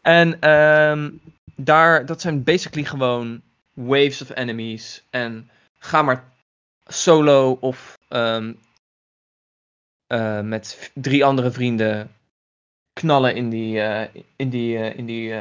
[0.00, 1.10] En ehm,
[1.56, 5.04] daar, dat zijn basically gewoon waves of enemies.
[5.10, 6.24] En ga maar
[6.84, 8.52] solo of ehm,
[10.06, 12.14] eh, met drie andere vrienden
[12.92, 15.34] knallen in die, eh, in die, eh, in die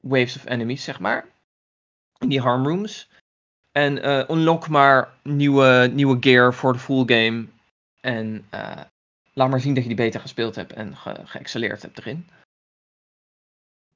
[0.00, 1.26] waves of enemies, zeg maar.
[2.18, 3.10] In die harm rooms.
[3.72, 7.46] En unlock maar nieuwe, nieuwe gear voor de full game.
[8.00, 8.80] En eh,
[9.38, 12.28] laat maar zien dat je die beter gespeeld hebt en ge geëxceleerd hebt erin.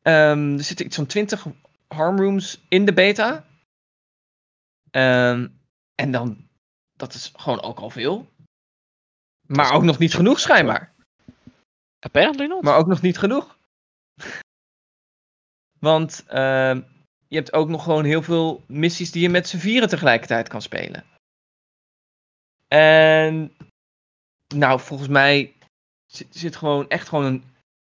[0.03, 1.47] Ehm, er zitten iets van 20
[1.89, 3.45] harm rooms in de beta.
[4.91, 5.49] Ehm,
[5.95, 6.49] en dan,
[6.97, 8.29] dat is gewoon ook al veel.
[9.47, 10.95] Maar ook nog niet genoeg schijnbaar.
[11.99, 12.63] Apparently not.
[12.63, 13.59] Maar ook nog niet genoeg.
[15.89, 16.83] Want ehm,
[17.29, 20.63] je hebt ook nog gewoon heel veel missies die je met z'n vieren tegelijkertijd kan
[20.63, 21.05] spelen.
[22.69, 23.57] En
[24.55, 25.55] nou, volgens mij
[26.07, 27.45] zit, zit gewoon echt gewoon een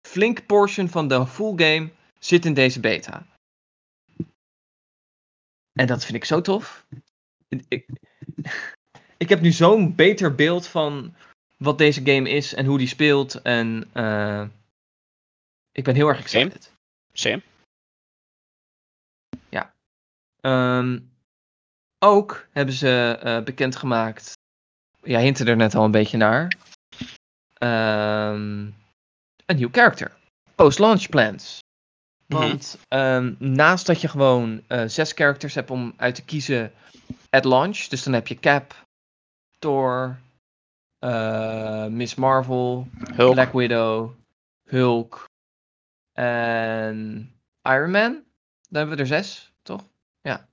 [0.08, 1.90] flink portion van de full game
[2.20, 3.26] zit in deze beta.
[5.72, 6.86] En dat vind ik zo tof.
[7.68, 7.86] Ik,
[9.18, 11.16] ik heb nu zo'n beter beeld van
[11.58, 13.42] wat deze game is en hoe die speelt.
[13.42, 14.48] En eh,
[15.72, 16.74] ik ben heel erg excited.
[17.14, 17.42] Same.
[20.42, 21.00] Ehm,
[22.00, 24.34] ook hebben ze eh, bekendgemaakt.
[25.04, 26.58] Ja, hinten er net al een beetje naar.
[27.54, 28.66] Ehm,
[29.46, 30.12] een nieuw character.
[30.56, 31.60] Post-launch plans.
[32.26, 36.72] Want ehm, naast dat je gewoon eh, zes characters hebt om uit te kiezen
[37.30, 37.78] at launch.
[37.78, 38.86] Dus dan heb je Cap,
[39.60, 40.20] Thor,
[41.00, 43.34] eh, Miss Marvel, Hulk.
[43.34, 44.12] Black Widow,
[44.64, 45.26] Hulk
[46.14, 47.32] en
[47.62, 48.12] Iron Man.
[48.70, 49.84] Dan hebben we er zes, toch?
[50.22, 50.48] Ja.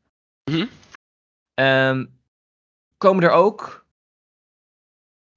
[0.50, 0.66] Mhm.
[1.54, 2.06] Ehm,
[2.98, 3.85] komen er ook.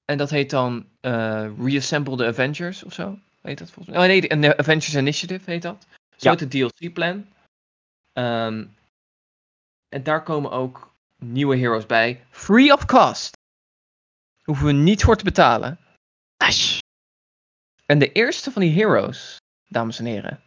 [0.10, 3.20] En dat heet dan eh, Reassemble the Avengers of zo.
[3.42, 4.04] Heet dat volgens mij?
[4.06, 5.86] Oh nee, de- de Avengers Initiative heet dat.
[5.90, 6.30] Zo Ja.
[6.32, 7.34] heet het DLC-plan.
[8.14, 8.66] Ehm,
[9.90, 12.26] en daar komen ook nieuwe heroes bij.
[12.30, 13.38] Free of cost.
[14.44, 15.80] Hoeven we niet voor te betalen.
[16.44, 16.80] Nice.
[17.86, 19.38] En de eerste van die heroes,
[19.68, 20.42] dames en heren,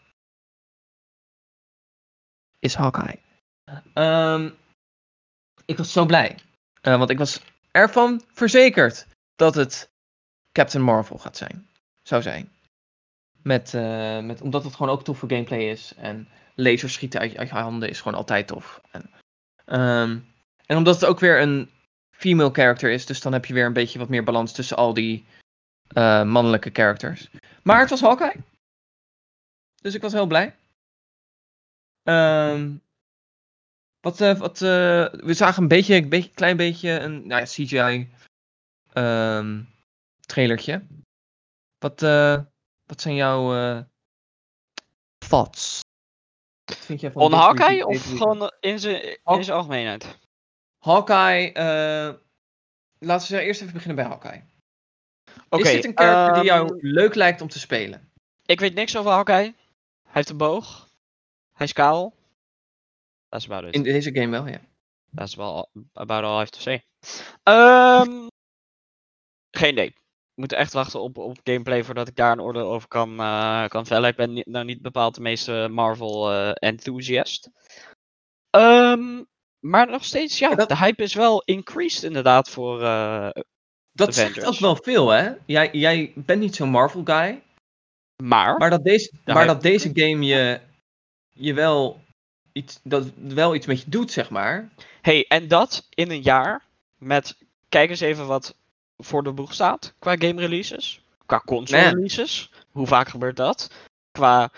[2.59, 3.19] is Hawkeye.
[3.95, 4.51] Ehm,
[5.65, 6.39] ik was zo blij.
[6.81, 7.41] Eh, want ik was
[7.71, 9.07] ervan verzekerd
[9.43, 9.91] dat het
[10.53, 11.69] Captain Marvel gaat zijn.
[12.03, 12.53] Zou zijn.
[13.43, 15.95] Met, eh, met, omdat het gewoon ook toffe gameplay is.
[15.97, 18.81] En laserschieten uit, uit je handen is gewoon altijd tof.
[18.91, 19.11] En,
[19.65, 20.19] ehm,
[20.67, 21.71] en omdat het ook weer een
[22.11, 23.07] female character is.
[23.07, 25.25] Dus dan heb je weer een beetje wat meer balans tussen al die
[25.87, 27.31] eh, mannelijke characters.
[27.63, 28.37] Maar het was Hawkeye.
[29.75, 30.57] Dus ik was heel blij.
[32.03, 32.71] Ehm,
[34.01, 38.09] wat, eh, wat, we zagen een beetje, een beetje, klein beetje een nou ja, CGI
[38.93, 39.63] ehm,
[40.21, 40.87] trailertje.
[41.79, 42.41] Wat, eh,
[42.87, 43.81] wat zijn jouw eh,
[45.19, 45.81] thoughts?
[46.65, 50.19] Wat vind jij van On Hawkeye of gewoon in zijn algemeenheid?
[50.79, 52.15] Hawkeye, eh,
[52.99, 54.45] laten we eerst even beginnen bij Hawkeye.
[55.49, 55.63] Oké.
[55.63, 58.13] is dit een character die jou ehm, leuk lijkt om te spelen?
[58.47, 59.55] Ik weet niks over Hawkeye.
[60.03, 60.89] Hij heeft een boog.
[61.53, 62.15] Hij is kaal.
[63.29, 63.75] Dat is about it.
[63.75, 64.61] In deze game wel, ja.
[65.11, 66.85] Dat is wel about all I have to say.
[67.43, 68.27] Ehm,
[69.63, 69.95] geen idee.
[70.35, 73.67] We moeten echt wachten op, op gameplay voordat ik daar een oordeel over kan, eh,
[73.69, 74.09] kan vellen.
[74.11, 77.51] Ik ben niet, nou niet bepaald de meeste Marvel eh, enthusiast.
[78.51, 79.23] Ehm,
[79.61, 82.83] maar nog steeds, ja, Ja, dat- de hype is wel increased inderdaad voor...
[82.83, 83.29] eh,
[83.93, 84.55] Dat zegt Avengers.
[84.55, 85.33] ook wel veel, hè?
[85.47, 87.43] Jij, jij bent niet zo'n Marvel guy.
[88.23, 90.61] maar, Maar dat deze, maar hype- dat deze game je,
[91.29, 92.01] je wel,
[92.53, 94.73] iets, dat wel iets met je doet, zeg maar.
[95.03, 96.65] hey, en dat in een jaar
[96.99, 97.37] met,
[97.69, 98.57] kijk eens even wat
[99.05, 101.01] voor de boeg staat qua game releases.
[101.27, 101.93] Qua console Man.
[101.93, 102.51] releases.
[102.71, 103.71] Hoe vaak gebeurt dat?
[104.11, 104.53] Qua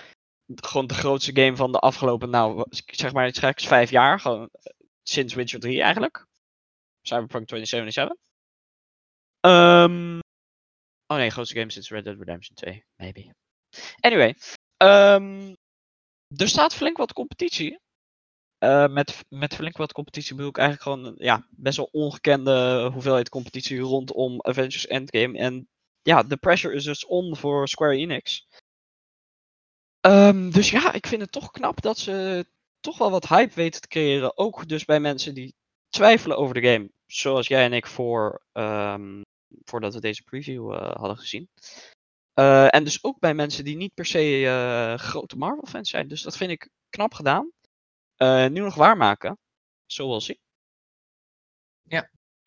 [0.54, 4.20] gewoon de grootste game van de afgelopen, nou, zeg maar iets geks, vijf jaar.
[4.20, 4.72] Gewoon eh,
[5.02, 6.26] sinds Witcher 3 eigenlijk.
[7.02, 8.16] Cyberpunk 2077.
[9.40, 10.18] Ehm
[11.06, 13.30] oh nee, grootste game sinds Red Dead Redemption 2, maybe.
[14.00, 14.34] Anyway,
[14.76, 15.54] ehm,
[16.36, 17.78] er staat flink wat competitie.
[18.64, 23.28] Eh, met, met flink wat competitie bedoel ik eigenlijk gewoon ja, best wel ongekende hoeveelheid
[23.28, 25.38] competitie rondom Avengers Endgame.
[25.38, 25.68] En
[26.02, 28.46] ja, de pressure is dus on voor Square Enix.
[30.00, 32.46] Ehm, dus ja, ik vind het toch knap dat ze
[32.80, 34.38] toch wel wat hype weten te creëren.
[34.38, 35.54] Ook dus bij mensen die
[35.88, 36.90] twijfelen over de game.
[37.06, 39.22] Zoals jij en ik voor, ehm,
[39.64, 41.48] voordat we deze preview eh, hadden gezien.
[42.34, 46.08] Eh, en dus ook bij mensen die niet per se eh, grote Marvel fans zijn.
[46.08, 47.52] Dus dat vind ik knap gedaan.
[48.16, 49.38] Eh, nu nog waarmaken.
[49.86, 50.38] Zoals ik.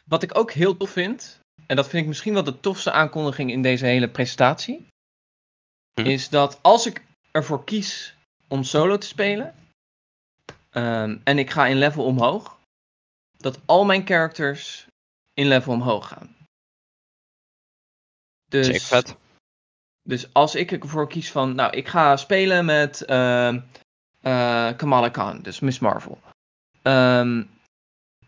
[0.06, 3.52] Wat ik ook heel tof vind, en dat vind ik misschien wel de tofste aankondiging
[3.52, 4.88] in deze hele presentatie,
[5.94, 6.06] Hm.
[6.06, 8.16] is dat als ik ervoor kies
[8.48, 9.56] om solo te spelen,
[10.70, 12.60] ehm, en ik ga in level omhoog,
[13.38, 14.88] dat al mijn characters
[15.34, 16.36] in level omhoog gaan.
[18.46, 19.16] Dus, Zeker vet.
[20.02, 23.62] Dus als ik ervoor kies van, nou, ik ga spelen met ehm
[24.22, 26.22] eh, Kamala Khan, dus Miss Marvel.
[26.82, 27.44] Ehm,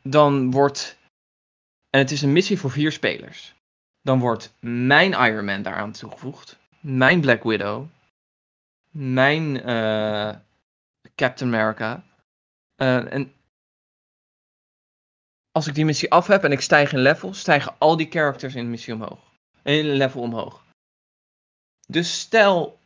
[0.02, 0.98] dan wordt,
[1.90, 3.56] en het is een missie voor vier spelers.
[4.02, 6.58] Dan wordt mijn Iron Man daaraan toegevoegd.
[6.80, 7.88] Mijn Black Widow.
[8.90, 10.36] Mijn eh,
[11.16, 12.04] Captain America.
[12.76, 13.34] Eh, en
[15.52, 18.56] als ik die missie af heb en ik stijg in level, stijgen al die characters
[18.56, 19.20] in de missie omhoog.
[19.64, 20.64] In level omhoog.
[21.88, 22.80] Dus stel,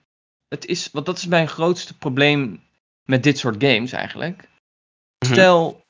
[0.47, 2.63] het is, want dat is mijn grootste probleem
[3.05, 4.49] met dit soort games eigenlijk.
[5.25, 5.33] Mhm.
[5.33, 5.83] Stel,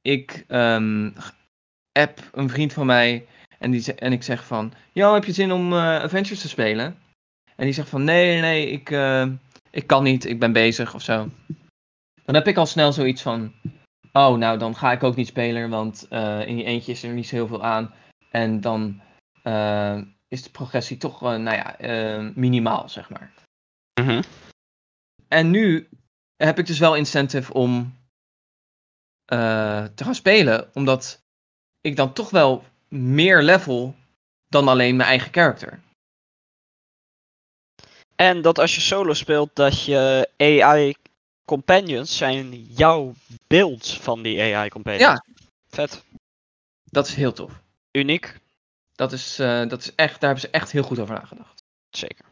[0.00, 1.10] ik ehm,
[1.92, 3.26] app een vriend van mij
[3.58, 6.98] en, die, en ik zeg van, yo, heb je zin om eh, Avengers te spelen?
[7.56, 9.26] En die zegt van, nee, nee, nee, ik, eh,
[9.70, 11.28] ik kan niet, ik ben bezig of zo.
[12.24, 13.52] Dan heb ik al snel zoiets van,
[14.12, 17.12] oh, nou, dan ga ik ook niet spelen, want eh, in je eentje is er
[17.12, 17.94] niet zo heel veel aan.
[18.30, 19.02] En dan
[20.28, 21.76] is de progressie toch, nou ja,
[22.34, 23.32] minimaal, zeg maar.
[24.00, 24.22] Mhm.
[25.28, 25.88] En nu
[26.36, 27.98] heb ik dus wel incentive om
[29.24, 31.22] eh, te gaan spelen, omdat
[31.80, 33.94] ik dan toch wel meer level
[34.48, 35.80] dan alleen mijn eigen character.
[38.16, 40.94] En dat als je solo speelt, dat je AI
[41.44, 43.14] companions zijn jouw
[43.46, 45.02] beeld van die AI companions.
[45.02, 45.24] Ja.
[45.68, 46.04] Vet.
[46.84, 47.52] Dat is heel tof.
[47.90, 48.38] Uniek.
[48.94, 51.62] Dat is, eh, dat is echt, daar hebben ze echt heel goed over nagedacht.
[51.90, 52.24] Zeker.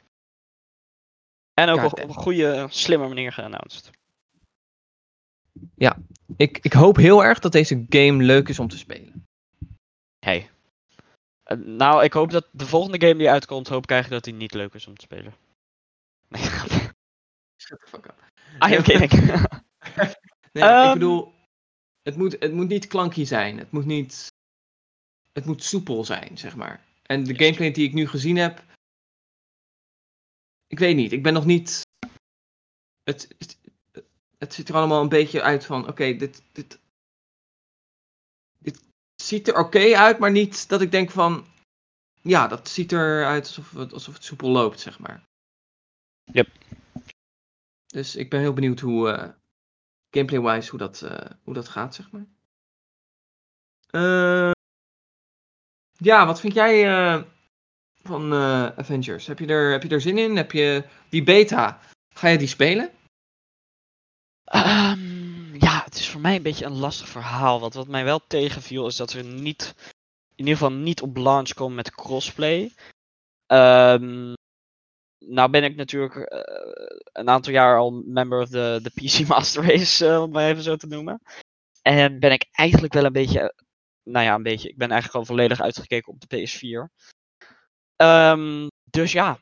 [1.63, 3.91] En ook Ja, op, op een goede, slimme manier geannounced.
[6.37, 9.27] Ik, ik hoop heel erg dat deze game leuk is om te spelen.
[10.19, 10.51] Hey.
[11.43, 14.43] Eh, nou, ik hoop dat de volgende game die uitkomt, hoop ik eigenlijk dat die
[14.43, 15.35] niet leuk is om te spelen.
[16.29, 16.43] Nee.
[17.63, 18.15] Shut the fuck up.
[18.71, 19.11] I am kidding.
[20.53, 20.87] Nee, maar Ehm.
[20.87, 21.33] ik bedoel,
[22.03, 23.59] het moet, het moet niet klanky zijn.
[23.59, 24.27] Het moet niet.
[25.33, 26.85] Het moet soepel zijn, zeg maar.
[27.03, 27.39] En de Yes.
[27.39, 28.63] gameplay die ik nu gezien heb.
[30.73, 31.87] Ik weet niet, ik ben nog niet.
[33.03, 33.59] Het, het,
[34.39, 36.81] het ziet er allemaal een beetje uit van: oké, dit, dit.
[38.59, 38.83] Dit
[39.23, 41.47] ziet er oké uit, maar niet dat ik denk van.
[42.23, 45.23] Ja, dat ziet eruit alsof het, alsof het soepel loopt, zeg maar.
[46.33, 46.49] Yep.
[47.87, 49.11] Dus ik ben heel benieuwd hoe.
[49.11, 49.31] eh,
[50.11, 52.27] gameplay-wise hoe dat, eh, hoe dat gaat, zeg maar.
[53.87, 54.51] Eh,
[55.93, 56.85] ja, wat vind jij
[58.03, 59.27] van eh, Avengers?
[59.27, 60.37] Heb je, er, heb je er zin in?
[60.37, 61.81] Heb je die beta?
[62.15, 62.91] Ga je die spelen?
[64.45, 67.61] Ehm, ja, het is voor mij een beetje een lastig verhaal.
[67.61, 69.75] Want wat mij wel tegenviel is dat we niet,
[70.35, 72.73] in ieder geval niet op launch komen met crossplay.
[73.47, 74.35] Ehm,
[75.19, 76.41] nou ben ik natuurlijk eh,
[77.13, 80.63] een aantal jaar al member of de PC Master Race, eh, om het maar even
[80.63, 81.23] zo te noemen.
[81.83, 83.55] En ben ik eigenlijk wel een beetje,
[84.03, 86.91] nou ja, een beetje, ik ben eigenlijk al volledig uitgekeken op de PS4.
[88.03, 89.39] Ehm, dus ja,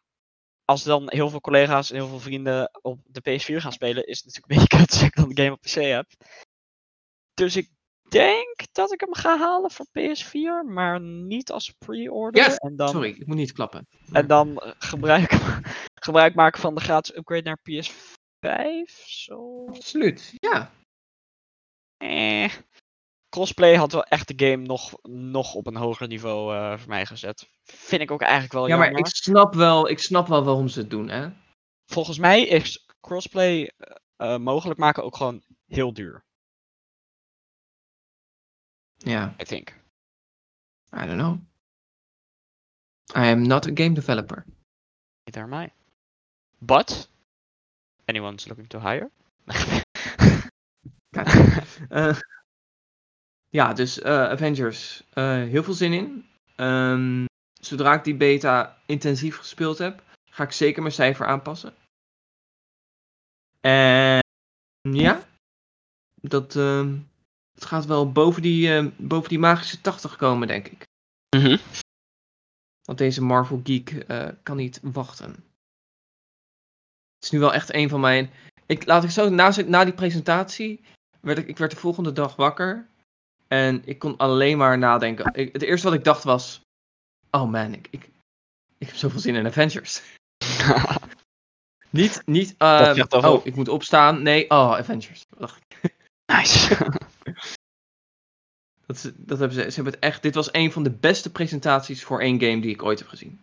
[0.64, 4.16] als dan heel veel collega's en heel veel vrienden op de PS4 gaan spelen, is
[4.16, 6.06] het natuurlijk een beetje kut als ik dan de game op PC heb.
[7.34, 7.70] Dus ik
[8.08, 12.44] denk dat ik hem ga halen voor PS4, maar niet als pre-order.
[12.44, 12.56] Yes!
[12.56, 13.86] En dan, Sorry, ik moet niet klappen.
[14.12, 15.32] en dan gebruik,
[16.06, 18.92] gebruik maken van de gratis upgrade naar PS5.
[19.06, 19.66] Zo.
[19.66, 20.72] Absoluut, ja.
[21.96, 22.52] Eh.
[23.30, 27.06] Crossplay had wel echt de game nog, nog op een hoger niveau eh, voor mij
[27.06, 27.48] gezet.
[27.62, 29.06] Vind ik ook eigenlijk wel Ja, maar jammer.
[29.06, 31.30] ik snap, wel, ik snap wel waarom ze het doen, hè.
[31.86, 36.24] Volgens mij is crossplay eh, eh, mogelijk maken ook gewoon heel duur.
[38.96, 39.68] Ja, I think.
[40.96, 41.38] I don't know.
[43.16, 44.46] I am not a game developer.
[45.24, 45.72] Neither am I.
[46.58, 47.10] But,
[48.04, 49.10] anyone's looking to hire?
[51.90, 52.16] Eh,
[53.50, 55.02] ja, dus eh, Avengers.
[55.12, 56.26] eh, heel veel zin in.
[56.56, 57.24] Ehm,
[57.60, 61.74] zodra ik die beta intensief gespeeld heb, ga ik zeker mijn cijfer aanpassen.
[63.60, 64.20] En
[64.80, 65.26] ja,
[66.14, 66.98] dat, ehm,
[67.54, 70.82] het gaat wel boven die, eh, boven die magische 80 komen, denk ik.
[71.36, 71.56] Mhm.
[72.82, 75.30] Want deze Marvel Geek eh, kan niet wachten.
[77.14, 78.30] Het is nu wel echt een van mijn.
[78.66, 80.84] Ik, laat ik zo, na, na die presentatie,
[81.20, 82.88] werd ik, ik werd de volgende dag wakker.
[83.52, 85.34] En ik kon alleen maar nadenken.
[85.34, 86.60] Ik, het eerste wat ik dacht was:
[87.30, 88.10] Oh man, ik, ik,
[88.78, 90.02] ik heb zoveel zin in Avengers.
[91.90, 93.06] niet, niet, eh, veel.
[93.08, 94.22] oh, ik moet opstaan.
[94.22, 95.22] Nee, oh, Avengers.
[96.26, 96.76] Nice.
[98.86, 100.22] Dat, dat hebben ze, ze hebben het echt.
[100.22, 103.40] Dit was een van de beste presentaties voor één game die ik ooit heb gezien.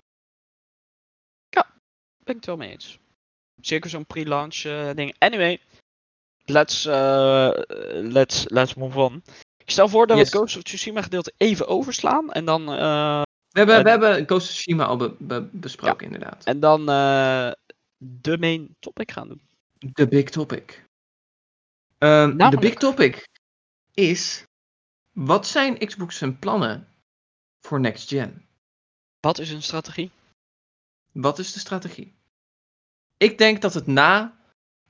[2.24, 3.00] ben ik het wel mee eens.
[3.62, 5.16] Zeker zo'n pre-launch eh, ding.
[5.18, 5.60] Anyway,
[6.46, 7.52] let's, eh,
[7.94, 9.24] let's, let's move on.
[9.68, 12.32] Ik stel voor dat we het Ghost of Tsushima gedeelte even overslaan.
[12.32, 16.06] En dan, eh, We hebben, En- we hebben Ghost of Tsushima al be- be- besproken,
[16.06, 16.44] inderdaad.
[16.46, 17.52] en dan eh,
[17.98, 19.42] de main topic gaan doen.
[19.78, 20.86] De big topic.
[21.98, 23.28] Ehm, de big topic
[23.94, 24.44] is:
[25.12, 26.88] wat zijn Xbox zijn plannen
[27.62, 28.46] voor next gen?
[29.20, 30.12] Wat is hun strategie?
[31.12, 32.14] Wat is de strategie?
[33.18, 34.36] Ik denk dat het na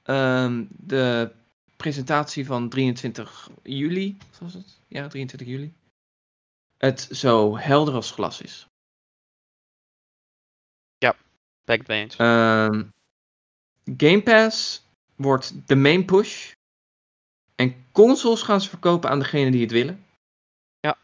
[0.04, 1.32] ehm, de
[1.78, 4.80] presentatie van 23 juli, was het?
[4.88, 5.74] Ja, 23 juli.
[6.78, 8.68] Het zo helder als glas is.
[11.68, 12.16] Ben ik het mee eens.
[12.16, 12.84] Ehm,
[13.98, 14.84] Game Pass
[15.16, 16.54] wordt de main push.
[17.56, 20.06] En consoles gaan ze verkopen aan degenen die het willen.
[20.80, 20.98] Ja.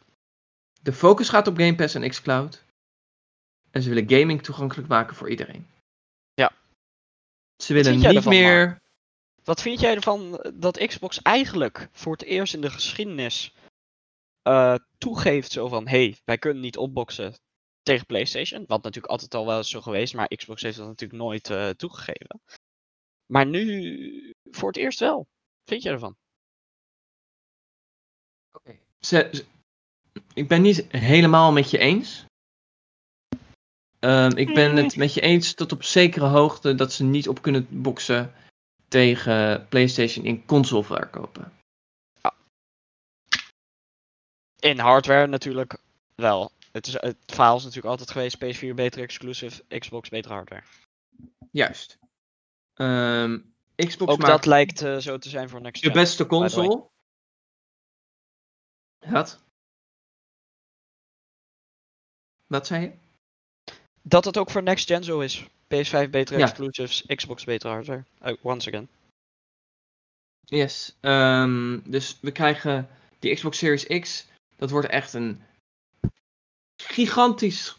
[0.81, 2.63] De focus gaat op Game Pass en xCloud.
[3.71, 5.67] En ze willen gaming toegankelijk maken voor iedereen.
[6.33, 6.51] Ja.
[7.63, 8.81] Ze willen niet meer.
[9.43, 13.53] Wat vind jij ervan dat Xbox eigenlijk voor het eerst in de geschiedenis
[14.41, 17.33] eh, toegeeft zo van, hey, wij kunnen niet opboksen
[17.81, 21.21] tegen PlayStation, wat natuurlijk altijd al wel is zo geweest, maar Xbox heeft dat natuurlijk
[21.21, 22.41] nooit eh, toegegeven.
[23.25, 25.27] Maar nu voor het eerst wel.
[25.63, 26.15] Vind jij ervan?
[28.99, 29.45] Ze, ze-
[30.33, 32.25] ik ben niet helemaal met je eens.
[33.99, 37.41] Ehm, ik ben het met je eens tot op zekere hoogte dat ze niet op
[37.41, 38.33] kunnen boksen
[38.93, 41.53] tegen PlayStation in console verkopen.
[44.59, 45.77] In hardware natuurlijk
[46.15, 46.51] wel.
[46.71, 50.63] Het, is, het verhaal is natuurlijk altijd geweest: PS4 beter exclusive, Xbox betere hardware.
[51.51, 51.97] Juist.
[52.73, 53.39] Ehm,
[53.75, 56.89] Xbox Ook dat lijkt eh, zo te zijn voor next de beste console.
[58.99, 59.43] Wat?
[62.47, 63.02] Wat zei je?
[64.03, 65.43] Dat het ook voor next gen zo is.
[65.43, 66.45] PS5 betere Ja.
[66.45, 68.03] exclusives, Xbox betere hardware.
[68.25, 68.87] Uh, once again.
[70.45, 70.95] Yes.
[70.99, 72.89] ehm, dus we krijgen
[73.19, 74.27] die Xbox Series X.
[74.55, 75.41] Dat wordt echt een
[76.83, 77.77] gigantisch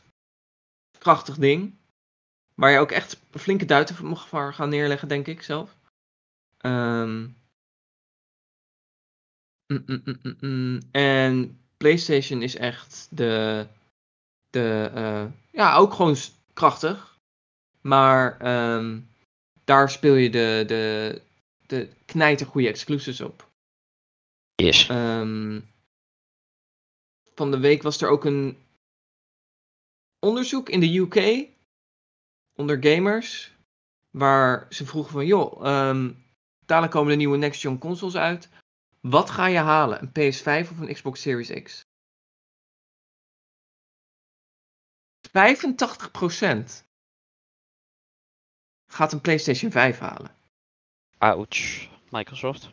[0.99, 1.75] krachtig ding.
[2.55, 5.77] Waar je ook echt flinke duiten voor mag voor gaan neerleggen, denk ik zelf.
[6.59, 7.20] Ehm.
[9.66, 10.81] Mm, mm, mm.
[10.91, 13.66] En PlayStation is echt de.
[14.55, 16.16] De eh, ja, ook gewoon
[16.52, 17.18] krachtig.
[17.80, 19.00] Maar ehm,
[19.64, 21.20] daar speel je de, de,
[21.66, 23.48] de knijtergoeie exclusives op.
[24.55, 24.88] Yes.
[24.88, 25.61] Ehm,
[27.34, 28.59] van de week was er ook een
[30.18, 31.48] onderzoek in de UK
[32.55, 33.52] onder gamers.
[34.11, 36.11] Waar ze vroegen van, joh, ehm
[36.66, 38.48] dadelijk komen de nieuwe next gen consoles uit.
[39.00, 40.02] Wat ga je halen?
[40.02, 41.84] Een PS5 of een Xbox Series X?
[45.35, 46.85] 85%
[48.87, 50.37] gaat een PlayStation 5 halen.
[51.18, 51.89] Ouch.
[52.11, 52.70] Microsoft.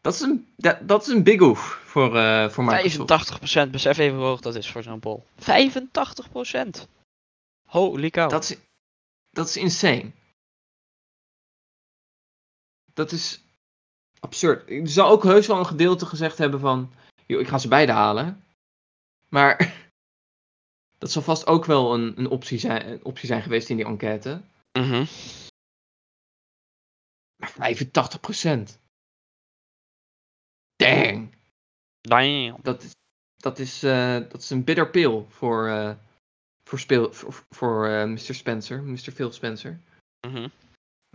[0.00, 3.66] Dat is een, dat, dat is een big oef voor, eh voor Microsoft.
[3.66, 3.70] 85%.
[3.70, 5.22] Besef even hoe hoog dat is voor zo'n poll.
[5.40, 6.88] 85%.
[7.66, 8.30] Holy cow.
[8.30, 8.56] Dat is,
[9.30, 10.10] dat is insane.
[12.94, 13.42] Dat is
[14.20, 14.70] absurd.
[14.70, 16.92] Er zal ook heus wel een gedeelte gezegd hebben van...
[17.26, 18.44] Joh, ik ga ze beide halen.
[19.28, 19.79] Maar
[21.00, 23.84] dat zal vast ook wel een, een, optie, zijn, een optie zijn geweest in die
[23.84, 24.42] enquête.
[24.72, 25.04] Mhm.
[27.36, 28.78] Maar 85%
[30.76, 31.34] Dang.
[32.00, 32.56] Damn.
[32.62, 32.90] Dat is,
[33.36, 35.94] dat is, eh, dat is een bitter pill voor, eh,
[36.64, 38.34] voor, speel, voor, voor eh, Mr.
[38.34, 38.82] Spencer.
[38.82, 39.12] Mr.
[39.12, 39.80] Phil Spencer.
[40.26, 40.48] Mhm.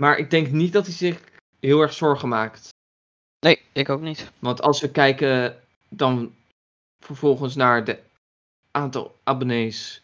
[0.01, 1.21] Maar ik denk niet dat hij zich
[1.59, 2.69] heel erg zorgen maakt.
[3.39, 4.31] Nee, ik ook niet.
[4.39, 6.35] Want als we kijken dan
[7.05, 8.03] vervolgens naar de
[8.75, 10.03] aantal abonnees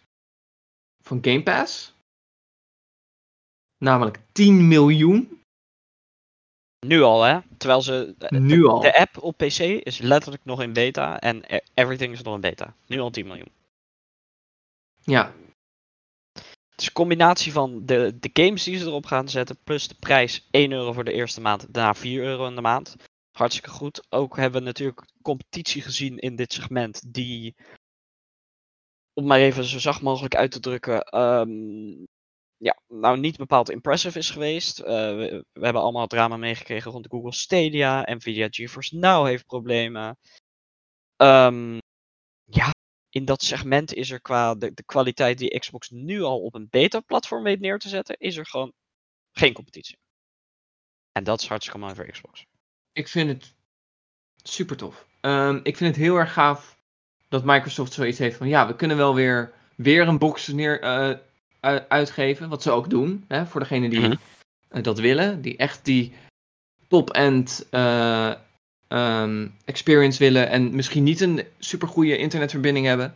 [1.03, 1.93] van Game Pass.
[3.77, 5.39] Namelijk 10 miljoen.
[6.85, 7.39] Nu al, hè?
[7.57, 8.15] Terwijl ze.
[8.17, 8.79] de- Nu al.
[8.81, 12.41] De app op PC is letterlijk nog in beta en e- everything is nog in
[12.41, 12.75] beta.
[12.87, 13.51] Nu al 10 miljoen.
[15.03, 15.33] Ja,
[16.69, 19.95] Het is een combinatie van de, de games die ze erop gaan zetten, plus de
[19.99, 22.95] prijs 1 euro voor de eerste maand, daarna 4 euro in de maand.
[23.31, 24.05] Hartstikke goed.
[24.09, 27.55] Ook hebben we natuurlijk competitie gezien in dit segment, die,
[29.21, 32.05] om maar even zo zacht mogelijk uit te drukken, ehm,
[32.57, 34.79] ja, nou niet bepaald impressive is geweest.
[34.79, 38.13] Eh, we, hebben allemaal drama meegekregen rond Google Stadia.
[38.13, 40.17] Nvidia GeForce Now heeft problemen.
[41.15, 41.77] Ehm,
[42.45, 42.73] ja,
[43.09, 46.67] in dat segment is er qua de, de kwaliteit die Xbox nu al op een
[46.69, 48.73] beta-platform weet neer te zetten, is er gewoon
[49.31, 49.97] geen competitie.
[51.11, 52.45] En dat is hartstikke mooi voor Xbox.
[52.91, 53.55] ik vind het
[54.35, 55.07] super tof.
[55.21, 56.80] Ehm, ik vind het heel erg gaaf
[57.31, 61.75] dat Microsoft zoiets heeft van ja, we kunnen wel weer, weer een box neer, eh,
[61.87, 62.49] uitgeven.
[62.49, 64.15] Wat ze ook doen, hè, voor degenen die Mhm.
[64.69, 65.41] eh, dat willen.
[65.41, 66.13] Die echt die
[66.87, 68.33] top-end eh,
[68.87, 73.13] ehm, experience willen en misschien niet een supergoeie internetverbinding hebben.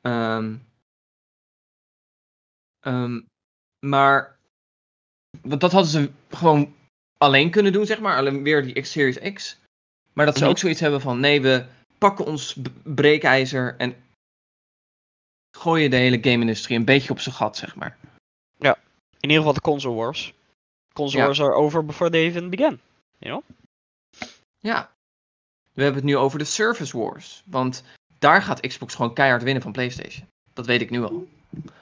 [0.00, 0.54] Ehm,
[2.80, 3.20] ehm,
[3.86, 4.36] maar,
[5.42, 6.74] want dat hadden ze gewoon
[7.18, 8.16] alleen kunnen doen, zeg maar.
[8.16, 9.58] Alleen weer die X Series X.
[10.12, 10.50] Maar dat ze Mhm.
[10.50, 11.64] ook zoiets hebben van, nee, we
[12.04, 13.96] pakken ons breekijzer en
[15.56, 17.96] gooien de hele game-industrie een beetje op zijn gat, zeg maar.
[19.20, 20.34] In ieder geval de console wars.
[20.92, 21.26] Console Ja.
[21.26, 22.80] wars are over before they even began.
[24.58, 24.92] Ja.
[25.72, 27.42] We hebben het nu over de Service Wars.
[27.46, 27.84] Want
[28.18, 30.28] daar gaat Xbox gewoon keihard winnen van PlayStation.
[30.52, 31.28] Dat weet ik nu al.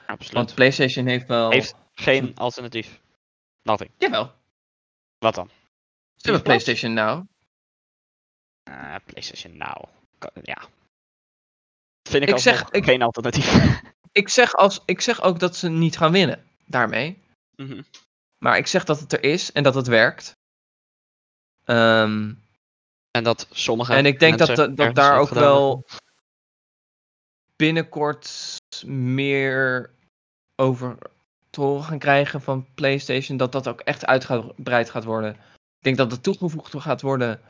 [0.07, 0.33] Absoluut.
[0.33, 1.51] Want PlayStation heeft wel...
[1.51, 3.01] Heeft geen alternatief.
[3.63, 3.91] Nothing.
[3.99, 4.33] Jawel.
[5.19, 5.49] Wat dan?
[6.17, 6.43] Ze hebben?
[6.43, 7.27] PlayStation Now.
[8.63, 9.85] Ah, PlayStation Now.
[10.43, 10.63] Ja.
[12.09, 13.47] Vind ik, Ik zeg- ik- geen alternatief.
[14.13, 16.45] Ik zeg, als, ik zeg ook dat ze niet gaan winnen.
[16.65, 17.23] Daarmee.
[17.57, 17.83] Mhm.
[18.39, 20.33] Maar ik zeg dat het er is en dat het werkt.
[21.65, 22.33] Ehm,
[23.11, 25.85] En dat sommige en ik denk dat, dat, daar ook gedaan wel
[27.57, 28.31] binnenkort
[28.87, 29.91] meer
[30.57, 30.99] over
[31.51, 33.37] te horen gaan krijgen van PlayStation.
[33.37, 35.33] Dat dat ook echt uitgebreid gaat worden.
[35.79, 37.41] Ik denk dat het toegevoegd gaat worden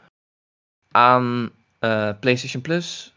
[0.90, 1.50] aan
[1.82, 3.12] eh, PlayStation Plus.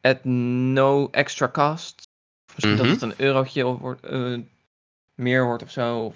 [0.00, 2.08] At no extra cost.
[2.54, 2.94] Misschien dat Mhm.
[2.94, 4.38] het een eurotje of eh,
[5.14, 6.14] meer wordt of zo.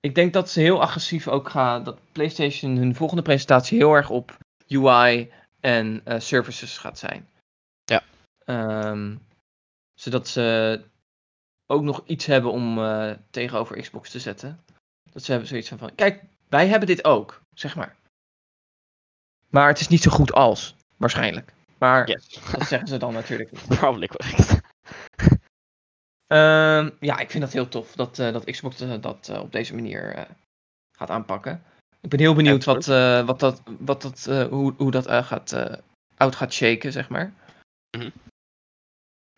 [0.00, 1.84] Ik denk dat ze heel agressief ook gaan.
[1.84, 7.28] Dat PlayStation hun volgende presentatie heel erg op UI en eh, services gaat zijn.
[7.84, 8.02] Ja.
[8.44, 9.16] Ehm,
[9.94, 10.80] zodat ze
[11.66, 12.78] ook nog iets hebben om
[13.30, 14.60] tegenover Xbox te zetten.
[15.12, 17.96] Dat ze hebben zoiets van: kijk, wij hebben dit ook, zeg maar.
[19.54, 21.52] Maar het is niet zo goed als, waarschijnlijk.
[21.78, 22.38] Maar Yes.
[22.52, 23.66] dat zeggen ze dan natuurlijk niet.
[23.66, 24.60] Probably correct.
[26.26, 29.52] Ehm, ja, ik vind dat heel tof dat, eh, dat Xbox eh, dat eh, op
[29.52, 30.26] deze manier
[30.98, 31.62] gaat aanpakken.
[32.00, 32.86] Ik ben heel benieuwd wat,
[33.26, 35.52] wat dat, wat dat, hoe, hoe dat gaat,
[36.16, 37.32] out gaat shaken, zeg maar.
[37.96, 38.10] Mhm.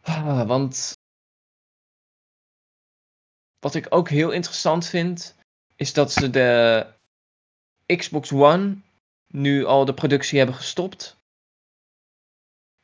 [0.02, 0.92] Ah, want
[3.58, 5.36] wat ik ook heel interessant vind,
[5.76, 6.86] is dat ze de
[7.96, 8.76] Xbox One
[9.36, 11.16] nu al de productie hebben gestopt.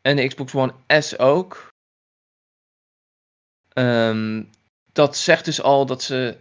[0.01, 1.69] En de Xbox One S ook.
[3.69, 4.45] Ehm,
[4.93, 6.39] dat zegt dus al dat ze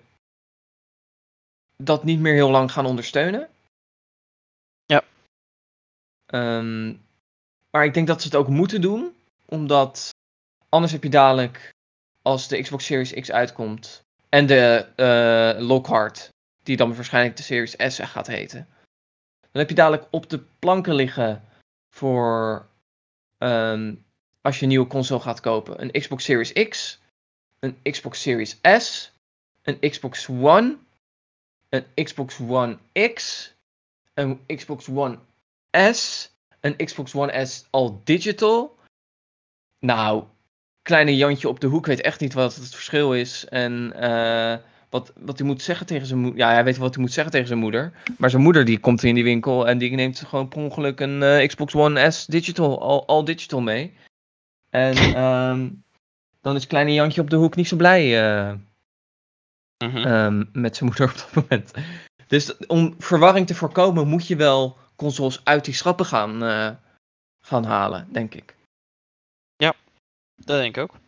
[1.76, 3.50] dat niet meer heel lang gaan ondersteunen.
[4.86, 5.04] Ja.
[6.26, 6.96] Ehm,
[7.70, 10.10] maar ik denk dat ze het ook moeten doen, omdat
[10.70, 11.70] anders heb je dadelijk,
[12.22, 16.30] als de Xbox Series X uitkomt en de eh, Lockhart,
[16.64, 18.68] die dan waarschijnlijk de Series S gaat heten,
[19.52, 21.44] dan heb je dadelijk op de planken liggen
[21.90, 22.66] voor
[23.38, 23.96] ehm,
[24.42, 27.00] als je een nieuwe console gaat kopen, een Xbox Series X,
[27.60, 29.12] een Xbox Series S,
[29.62, 30.78] een Xbox One,
[31.70, 32.78] een Xbox One
[33.14, 33.52] X,
[34.14, 35.18] een Xbox One
[35.72, 38.76] S, een Xbox One S all digital.
[39.80, 40.24] Nou,
[40.82, 44.58] kleine Jantje op de hoek weet echt niet wat het verschil is en eh,
[44.92, 46.40] wat, wat hij moet zeggen tegen zijn moeder.
[46.40, 47.94] Ja, hij weet wat hij moet zeggen tegen zijn moeder.
[48.18, 51.24] Maar zijn moeder die komt in die winkel en die neemt gewoon per ongeluk een
[51.24, 53.94] eh, Xbox One S digital, all, all digital mee.
[54.70, 55.70] En ehm,
[56.42, 58.20] dan is kleine Jantje op de hoek niet zo blij
[59.78, 61.72] ehm, met zijn moeder op dat moment.
[62.28, 66.70] Dus om verwarring te voorkomen moet je wel consoles uit die schappen gaan, eh,
[67.40, 68.56] gaan halen, denk ik.
[70.36, 71.01] Dat denk ik ook.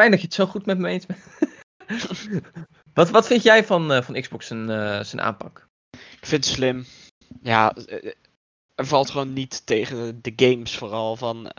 [0.00, 1.22] Fijn dat je het zo goed met me eens bent.
[2.94, 5.68] wat, wat vind jij van, eh, van Xbox zijn, eh, zijn aanpak?
[5.90, 6.84] Ik vind het slim.
[7.42, 8.12] Ja, eh,
[8.74, 11.52] er valt gewoon niet tegen de games vooral van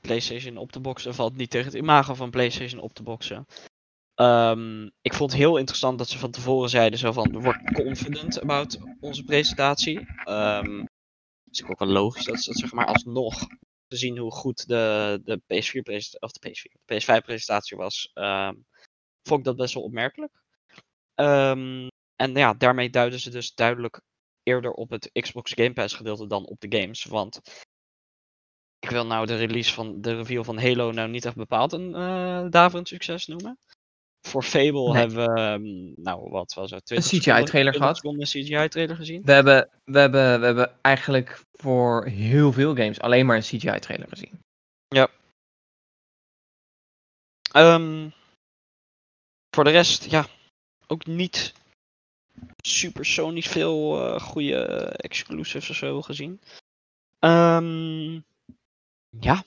[0.00, 1.10] PlayStation op te boksen.
[1.10, 3.46] Er valt niet tegen het imago van PlayStation op te boksen.
[4.14, 8.40] Ehm, ik vond het heel interessant dat ze van tevoren zeiden zo van, word confident
[8.40, 10.06] about onze presentatie.
[10.24, 10.84] Ehm
[11.54, 13.46] is ook wel logisch dat ze dat zeg maar alsnog,
[13.88, 18.54] gezien hoe goed de, de PS4 presentatie, of de PS4, de PS5 presentatie was, ehm,
[19.22, 20.32] vond ik dat best wel opmerkelijk.
[21.14, 24.00] Ehm, en ja, daarmee duiden ze dus duidelijk
[24.42, 27.04] eerder op het Xbox Game Pass gedeelte dan op de games.
[27.04, 27.40] Want
[28.78, 31.94] ik wil nou de release van de reveal van Halo nou niet echt bepaald een
[31.94, 33.58] eh daverend succes noemen.
[34.26, 34.96] Voor Fable Nee.
[34.96, 36.86] hebben we, ehm, nou wat was het?
[36.86, 37.96] 20 CGI-trailer seconden- 20 gehad.
[37.96, 39.22] seconden CGI-trailer gezien.
[39.24, 44.08] We hebben, we, hebben, we hebben eigenlijk voor heel veel games alleen maar een CGI-trailer
[44.08, 44.42] gezien.
[47.52, 48.08] Ehm,
[49.50, 50.26] voor de rest, ja,
[50.86, 51.54] ook niet
[52.62, 54.64] super Sony veel eh goede
[54.96, 56.40] exclusives of zo gezien.
[57.18, 58.20] Ehm,
[59.20, 59.44] ja,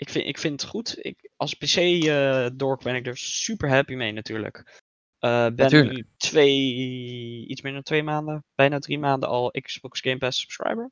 [0.00, 1.04] ik vind, ik vind het goed.
[1.04, 4.80] Ik, als PC-dork ben ik er super happy mee natuurlijk.
[5.18, 5.92] Eh ben Natuurlijk.
[5.92, 10.90] nu twee, iets meer dan twee maanden, bijna drie maanden al Xbox Game Pass subscriber.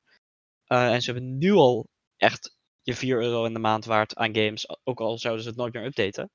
[0.65, 4.35] Eh, en ze hebben nu al echt je 4 euro in de maand waard aan
[4.35, 6.31] games, ook al zouden ze het nooit meer updaten.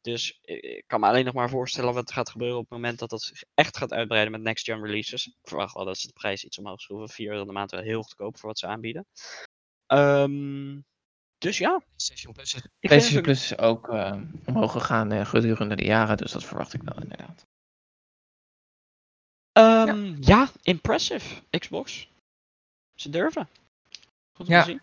[0.00, 2.72] Dus eh, ik kan me alleen nog maar voorstellen wat er gaat gebeuren op het
[2.72, 5.26] moment dat dat zich echt gaat uitbreiden met next gen releases.
[5.26, 7.08] Ik verwacht wel dat ze de prijs iets omhoog schroeven.
[7.08, 9.06] 4 euro in de maand wel heel goedkoop voor wat ze aanbieden.
[9.86, 10.80] Ehm,
[11.38, 11.78] dus ja.
[11.78, 15.76] PlayStation Plus is, ik vind PlayStation het Plus is ook eh, omhoog gegaan eh, gedurende
[15.76, 17.46] de jaren, dus dat verwacht ik wel inderdaad.
[19.52, 20.48] Ehm, ja.
[20.62, 21.42] impressive.
[21.58, 22.08] Xbox.
[22.94, 23.48] Ze durven.
[24.32, 24.62] Goed om Ja.
[24.62, 24.80] te zien.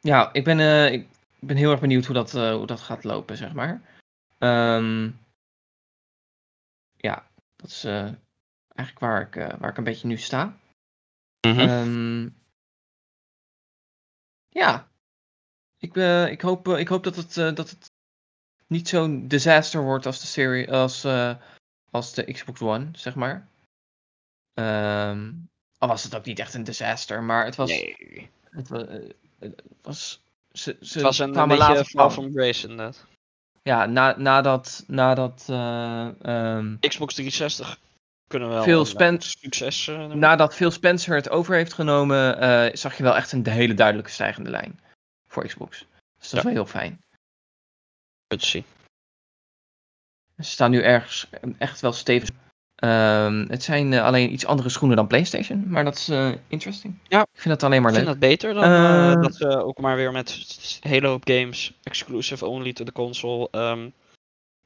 [0.00, 1.08] Ja, ik ben, eh, ik
[1.40, 3.82] ben heel erg benieuwd hoe dat, eh, hoe dat gaat lopen, zeg maar.
[4.38, 5.10] Ehm,
[6.96, 7.26] ja,
[7.56, 8.12] dat is eh,
[8.74, 10.56] eigenlijk waar ik, eh, waar ik een beetje nu sta.
[11.46, 11.58] Mhm.
[11.58, 12.28] Ehm,
[14.50, 14.88] ja,
[15.78, 17.90] ik, eh, ik, hoop, eh, ik hoop dat het, eh, dat het
[18.66, 21.34] niet zo'n disaster wordt als de, serie, als, eh,
[21.90, 23.48] als de Xbox One, zeg maar.
[24.54, 25.32] Ehm,
[25.78, 27.68] al was het ook niet echt een disaster, maar het was.
[27.70, 28.30] nee.
[28.50, 30.22] Het, wa- eh, het was
[30.52, 32.12] ze, ze Het was een, kwamen beetje later fall van.
[32.12, 33.06] from grace inderdaad.
[33.62, 37.78] Ja, na, nadat, nadat eh, ehm, Xbox 360
[38.30, 40.06] Kunnen we wel Phil Spen- eh, succes eh.
[40.06, 44.10] Nadat Phil Spencer het over heeft genomen, eh, zag je wel echt een hele duidelijke
[44.10, 44.80] stijgende lijn
[45.28, 45.78] voor Xbox.
[46.18, 46.98] Dus dat is wel heel fijn.
[48.34, 48.64] Goed zien.
[50.36, 51.26] Ze staan nu ergens
[51.58, 52.28] echt wel stevig.
[52.74, 56.98] Ehm, het zijn alleen iets andere schoenen dan PlayStation, maar dat is eh, interesting.
[57.08, 57.20] Ja.
[57.20, 58.20] Ik vind het alleen maar Ik vind leuk.
[58.20, 60.30] dat beter dan dat ze ook maar weer met
[60.80, 63.48] hele hoop games exclusive only to the console.
[63.50, 63.88] ehm,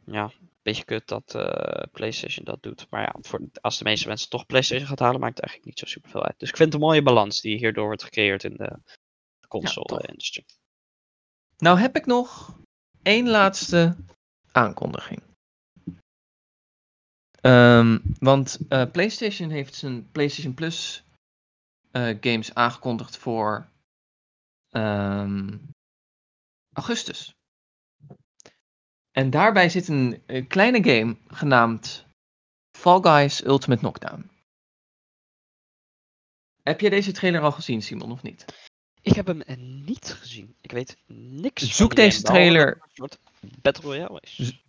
[0.04, 0.30] ja,
[0.64, 2.86] beetje kut dat eh, PlayStation dat doet.
[2.90, 5.78] Maar ja, voor, als de meeste mensen toch PlayStation gaat halen, maakt het eigenlijk niet
[5.78, 6.38] zo super veel uit.
[6.38, 8.78] Dus ik vind het een mooie balans die hierdoor wordt gecreëerd in de
[9.48, 10.44] console-industrie.
[11.56, 12.58] Nou heb ik nog
[13.02, 13.96] één laatste
[14.52, 15.22] aankondiging.
[17.40, 21.04] Ehm, want eh, PlayStation heeft zijn PlayStation Plus
[21.90, 23.68] eh, games aangekondigd voor
[24.70, 25.58] ehm,
[26.72, 27.34] augustus.
[29.14, 32.06] En daarbij zit een, eh, kleine game genaamd
[32.78, 34.30] Fall Guys Ultimate Knockdown.
[36.62, 38.44] Heb je deze trailer al gezien, Simon, of niet?
[39.00, 40.56] Ik heb hem eh, niet gezien.
[40.60, 43.18] Ik weet niks van Zoek die deze game, trailer- een soort
[43.62, 44.62] Battle Royale is.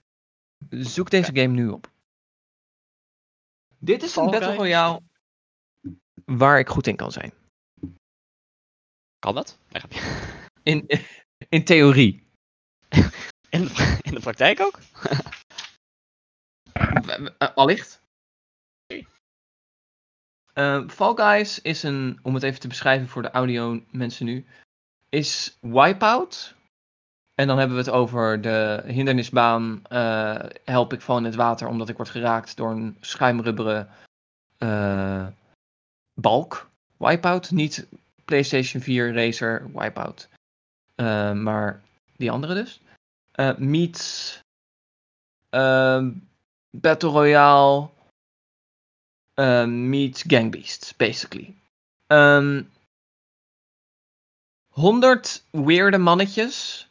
[0.70, 1.92] Zoek deze game nu op.
[3.78, 4.60] Dit is Fall een Battle Guys?
[4.60, 5.02] Royale
[6.26, 7.34] waar ik goed in kan zijn.
[9.20, 9.58] Kan dat?
[10.64, 10.90] In,
[11.50, 12.28] in theorie.
[13.56, 14.80] In de, in de praktijk ook?
[17.38, 18.02] Eh, Allicht.
[20.54, 24.46] Eh, Fall Guys is een, om het even te beschrijven voor de audio mensen nu,
[25.10, 26.56] is Wipeout.
[27.36, 29.82] En dan hebben we het over de hindernisbaan.
[29.88, 33.90] eh, help ik van in het water omdat ik word geraakt door een schuimrubberen
[36.14, 36.70] balk.
[36.98, 37.88] Wipeout, niet
[38.26, 40.30] PlayStation 4 Racer Wipeout.
[41.36, 41.82] Maar
[42.16, 42.80] die andere dus.
[43.36, 44.40] Eh meets
[45.50, 46.12] ehm,
[46.72, 47.90] Battle Royale
[49.34, 51.56] eh, meets Gang Beasts, basically.
[52.08, 52.74] Ehm
[54.76, 56.88] 100 weirde mannetjes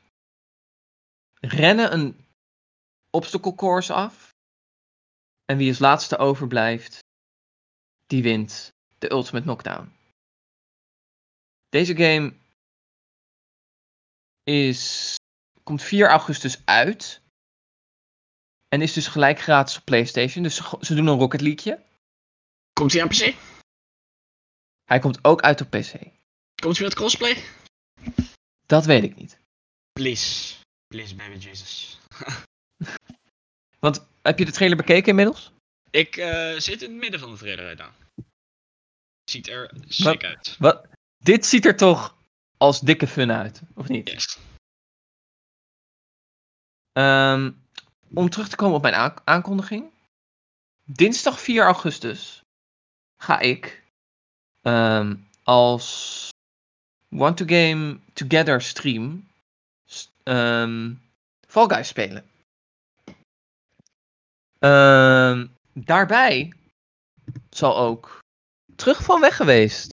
[1.41, 2.17] rennen een
[3.11, 4.33] obstacle course af.
[5.45, 6.99] En wie als laatste overblijft,
[8.07, 8.69] die wint
[8.99, 9.93] de Ultimate Knockdown.
[11.69, 12.35] Deze game
[14.43, 15.15] is,
[15.65, 17.21] komt 4 augustus uit.
[18.69, 20.43] En is dus gelijk gratis op PlayStation.
[20.43, 21.79] Dus ze, ze doen een Rocket League.
[22.73, 23.35] Komt hij aan PC?
[24.85, 25.93] Hij komt ook uit op PC.
[26.63, 27.45] Komt hij met crossplay?
[28.67, 29.39] Dat weet ik niet.
[29.93, 30.55] Please.
[30.87, 31.99] Please, baby Jesus.
[33.85, 35.53] Want heb je de trailer bekeken inmiddels?
[35.91, 37.95] Ik eh, zit in het midden van de trailer aan.
[39.31, 40.57] Ziet er sick uit.
[40.59, 40.87] Wat?
[41.25, 42.17] Dit ziet er toch
[42.57, 44.11] als dikke fun uit, of niet?
[44.11, 44.39] Yes.
[46.95, 47.53] Ehm,
[48.15, 49.91] om terug te komen op mijn aan- aankondiging.
[50.85, 52.41] Dinsdag 4 augustus
[53.23, 53.83] ga ik
[54.63, 56.29] ehm, als
[57.09, 59.29] Want to Game Together stream
[60.23, 60.95] ehm,
[61.49, 62.31] Fall Guys spelen.
[65.73, 66.53] Daarbij
[67.51, 68.19] zal ook
[68.77, 69.93] terug van weg geweest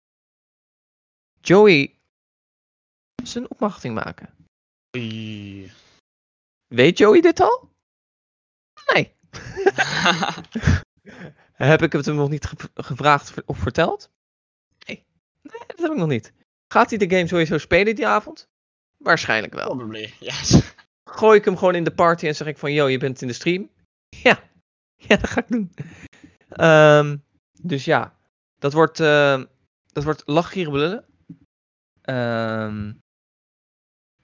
[1.41, 1.95] Joey
[3.25, 4.35] zijn opmachting maken.
[6.69, 7.71] Weet Joey dit al?
[8.95, 9.15] Nee.
[11.53, 14.11] heb ik het hem nog niet ge- gevraagd of verteld?
[14.87, 15.05] Nee.
[15.43, 16.33] Nee, dat heb ik nog niet.
[16.73, 18.49] Gaat hij de game sowieso spelen die avond?
[18.97, 19.77] Waarschijnlijk wel.
[19.77, 20.73] Probably, yes.
[21.11, 23.29] Gooi ik hem gewoon in de party en zeg ik van, yo, je bent in
[23.29, 23.71] de stream?
[24.23, 24.43] Ja.
[24.97, 25.73] Ja, dat ga ik doen.
[26.49, 27.17] Ehm,
[27.63, 28.17] dus ja,
[28.59, 29.43] dat wordt, uh,
[29.87, 31.05] dat wordt lachgieren belullen.
[32.03, 32.93] Ehm,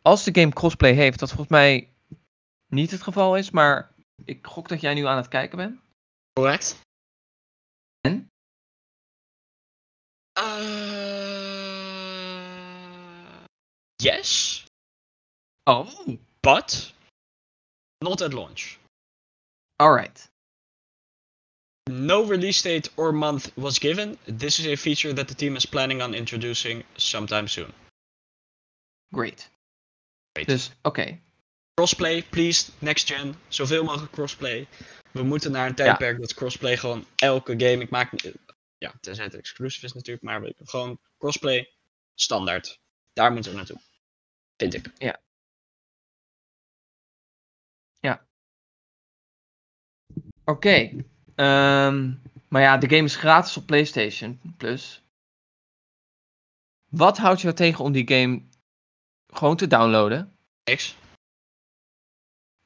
[0.03, 1.94] als de game crossplay heeft, dat volgens mij
[2.75, 3.93] niet het geval is, maar
[4.25, 5.81] ik gok dat jij nu aan het kijken bent.
[6.33, 6.81] Correct.
[8.01, 8.29] En?
[12.15, 13.45] Uh,
[13.97, 14.65] yes,
[15.67, 15.89] Oh.
[16.41, 16.95] but
[17.99, 18.77] not at launch.
[19.77, 20.29] Alright.
[21.91, 24.19] No release date or month was given.
[24.39, 27.73] This is a feature that the team is planning on introducing sometime soon.
[29.15, 29.51] Great.
[30.33, 30.49] Great.
[30.49, 31.19] Dus, oké.
[31.75, 33.35] Crossplay, please, next gen.
[33.49, 34.67] Zoveel mogelijk crossplay.
[35.13, 37.83] We moeten naar een tijdperk dat crossplay gewoon elke game.
[37.83, 38.33] Ik maak.
[38.79, 41.73] Ja, tenzij het exclusive is natuurlijk, maar gewoon crossplay
[42.15, 42.81] standaard.
[43.13, 43.81] Daar moeten we naartoe.
[44.57, 44.91] Vind ik.
[50.45, 51.05] Oké.
[51.35, 52.13] Ehm,
[52.49, 55.03] maar ja, de game is gratis op PlayStation Plus.
[56.91, 58.43] Wat houdt jou tegen om die game
[59.27, 60.97] gewoon te downloaden Niks.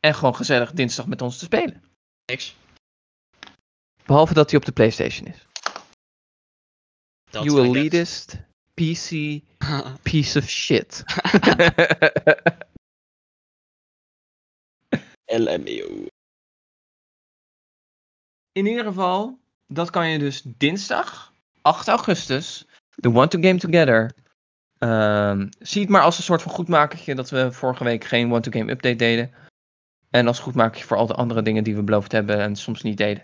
[0.01, 1.83] En gewoon gezellig dinsdag met ons te spelen?
[2.25, 2.57] Niks.
[4.05, 5.47] Behalve dat hij op de PlayStation is.
[7.31, 8.39] Dat you elitist
[8.75, 9.11] PC
[10.03, 11.05] piece of shit.
[15.27, 16.07] LMAO.
[18.53, 21.33] In ieder geval, dat kan je dus dinsdag,
[21.63, 24.15] 8 augustus, de One to Game Together.
[24.79, 28.41] Ehm, zie het maar als een soort van goedmakertje dat we vorige week geen One
[28.41, 29.33] to Game update deden.
[30.11, 32.97] En als goedmakertje voor al de andere dingen die we beloofd hebben en soms niet
[32.97, 33.23] deden.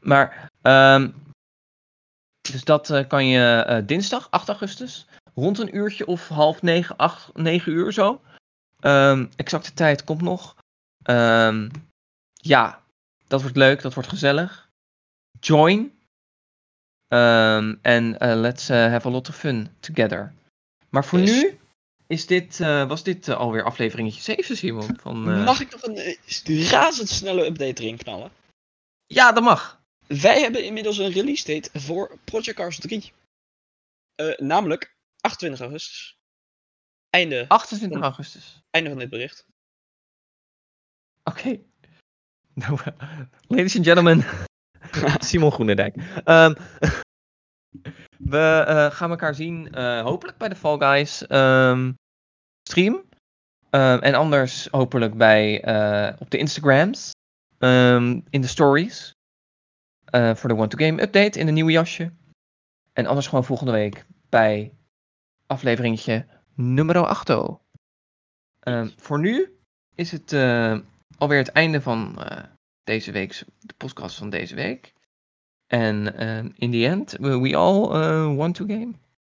[0.00, 1.10] Maar, ehm,
[2.40, 6.96] dus dat eh, kan je eh, dinsdag, 8 augustus, rond een uurtje of half negen,
[6.96, 8.20] acht, negen uur zo.
[8.80, 10.56] Ehm, exacte tijd komt nog.
[11.02, 11.68] Ehm,
[12.32, 12.80] ja,
[13.28, 14.68] dat wordt leuk, dat wordt gezellig.
[15.40, 16.00] Join.
[17.08, 20.32] En eh, let's have a lot of fun together.
[20.88, 21.42] Maar voor Yes.
[21.42, 21.58] nu
[22.12, 24.96] is dit, eh, was dit eh, alweer afleveringetje 7, Simon.
[25.00, 26.16] Van, eh, Mag ik nog een
[26.70, 28.32] razendsnelle update erin knallen?
[29.06, 29.82] Ja, dat mag.
[30.06, 33.12] Wij hebben inmiddels een release date voor Project Cars 3.
[34.14, 36.18] Eh, namelijk 28 augustus.
[37.10, 38.62] Einde, 28 augustus.
[38.70, 39.46] einde van dit bericht.
[41.22, 41.60] Oké.
[42.54, 42.78] Nou,
[43.48, 44.24] ladies and gentlemen,
[45.28, 45.96] Simon Groenendijk.
[46.24, 46.54] Ehm,
[48.34, 51.92] we gaan elkaar zien, hopelijk bij de Fall Guys ehm,
[52.68, 53.02] stream.
[53.70, 57.10] Ehm, en anders hopelijk bij, eh, op de Instagrams,
[57.58, 59.12] ehm, in de stories.
[60.04, 62.12] eh, voor de One to Game update in een nieuwe jasje.
[62.92, 64.72] En anders gewoon volgende week bij
[65.46, 67.28] afleveringetje nummer 8.
[68.60, 69.58] Ehm, voor nu
[69.94, 70.78] is het eh,
[71.18, 72.18] alweer het einde van
[72.84, 74.92] deze week, de podcast van deze week.
[75.66, 76.16] En
[76.56, 77.88] in the end, we we all
[78.36, 78.92] want to game.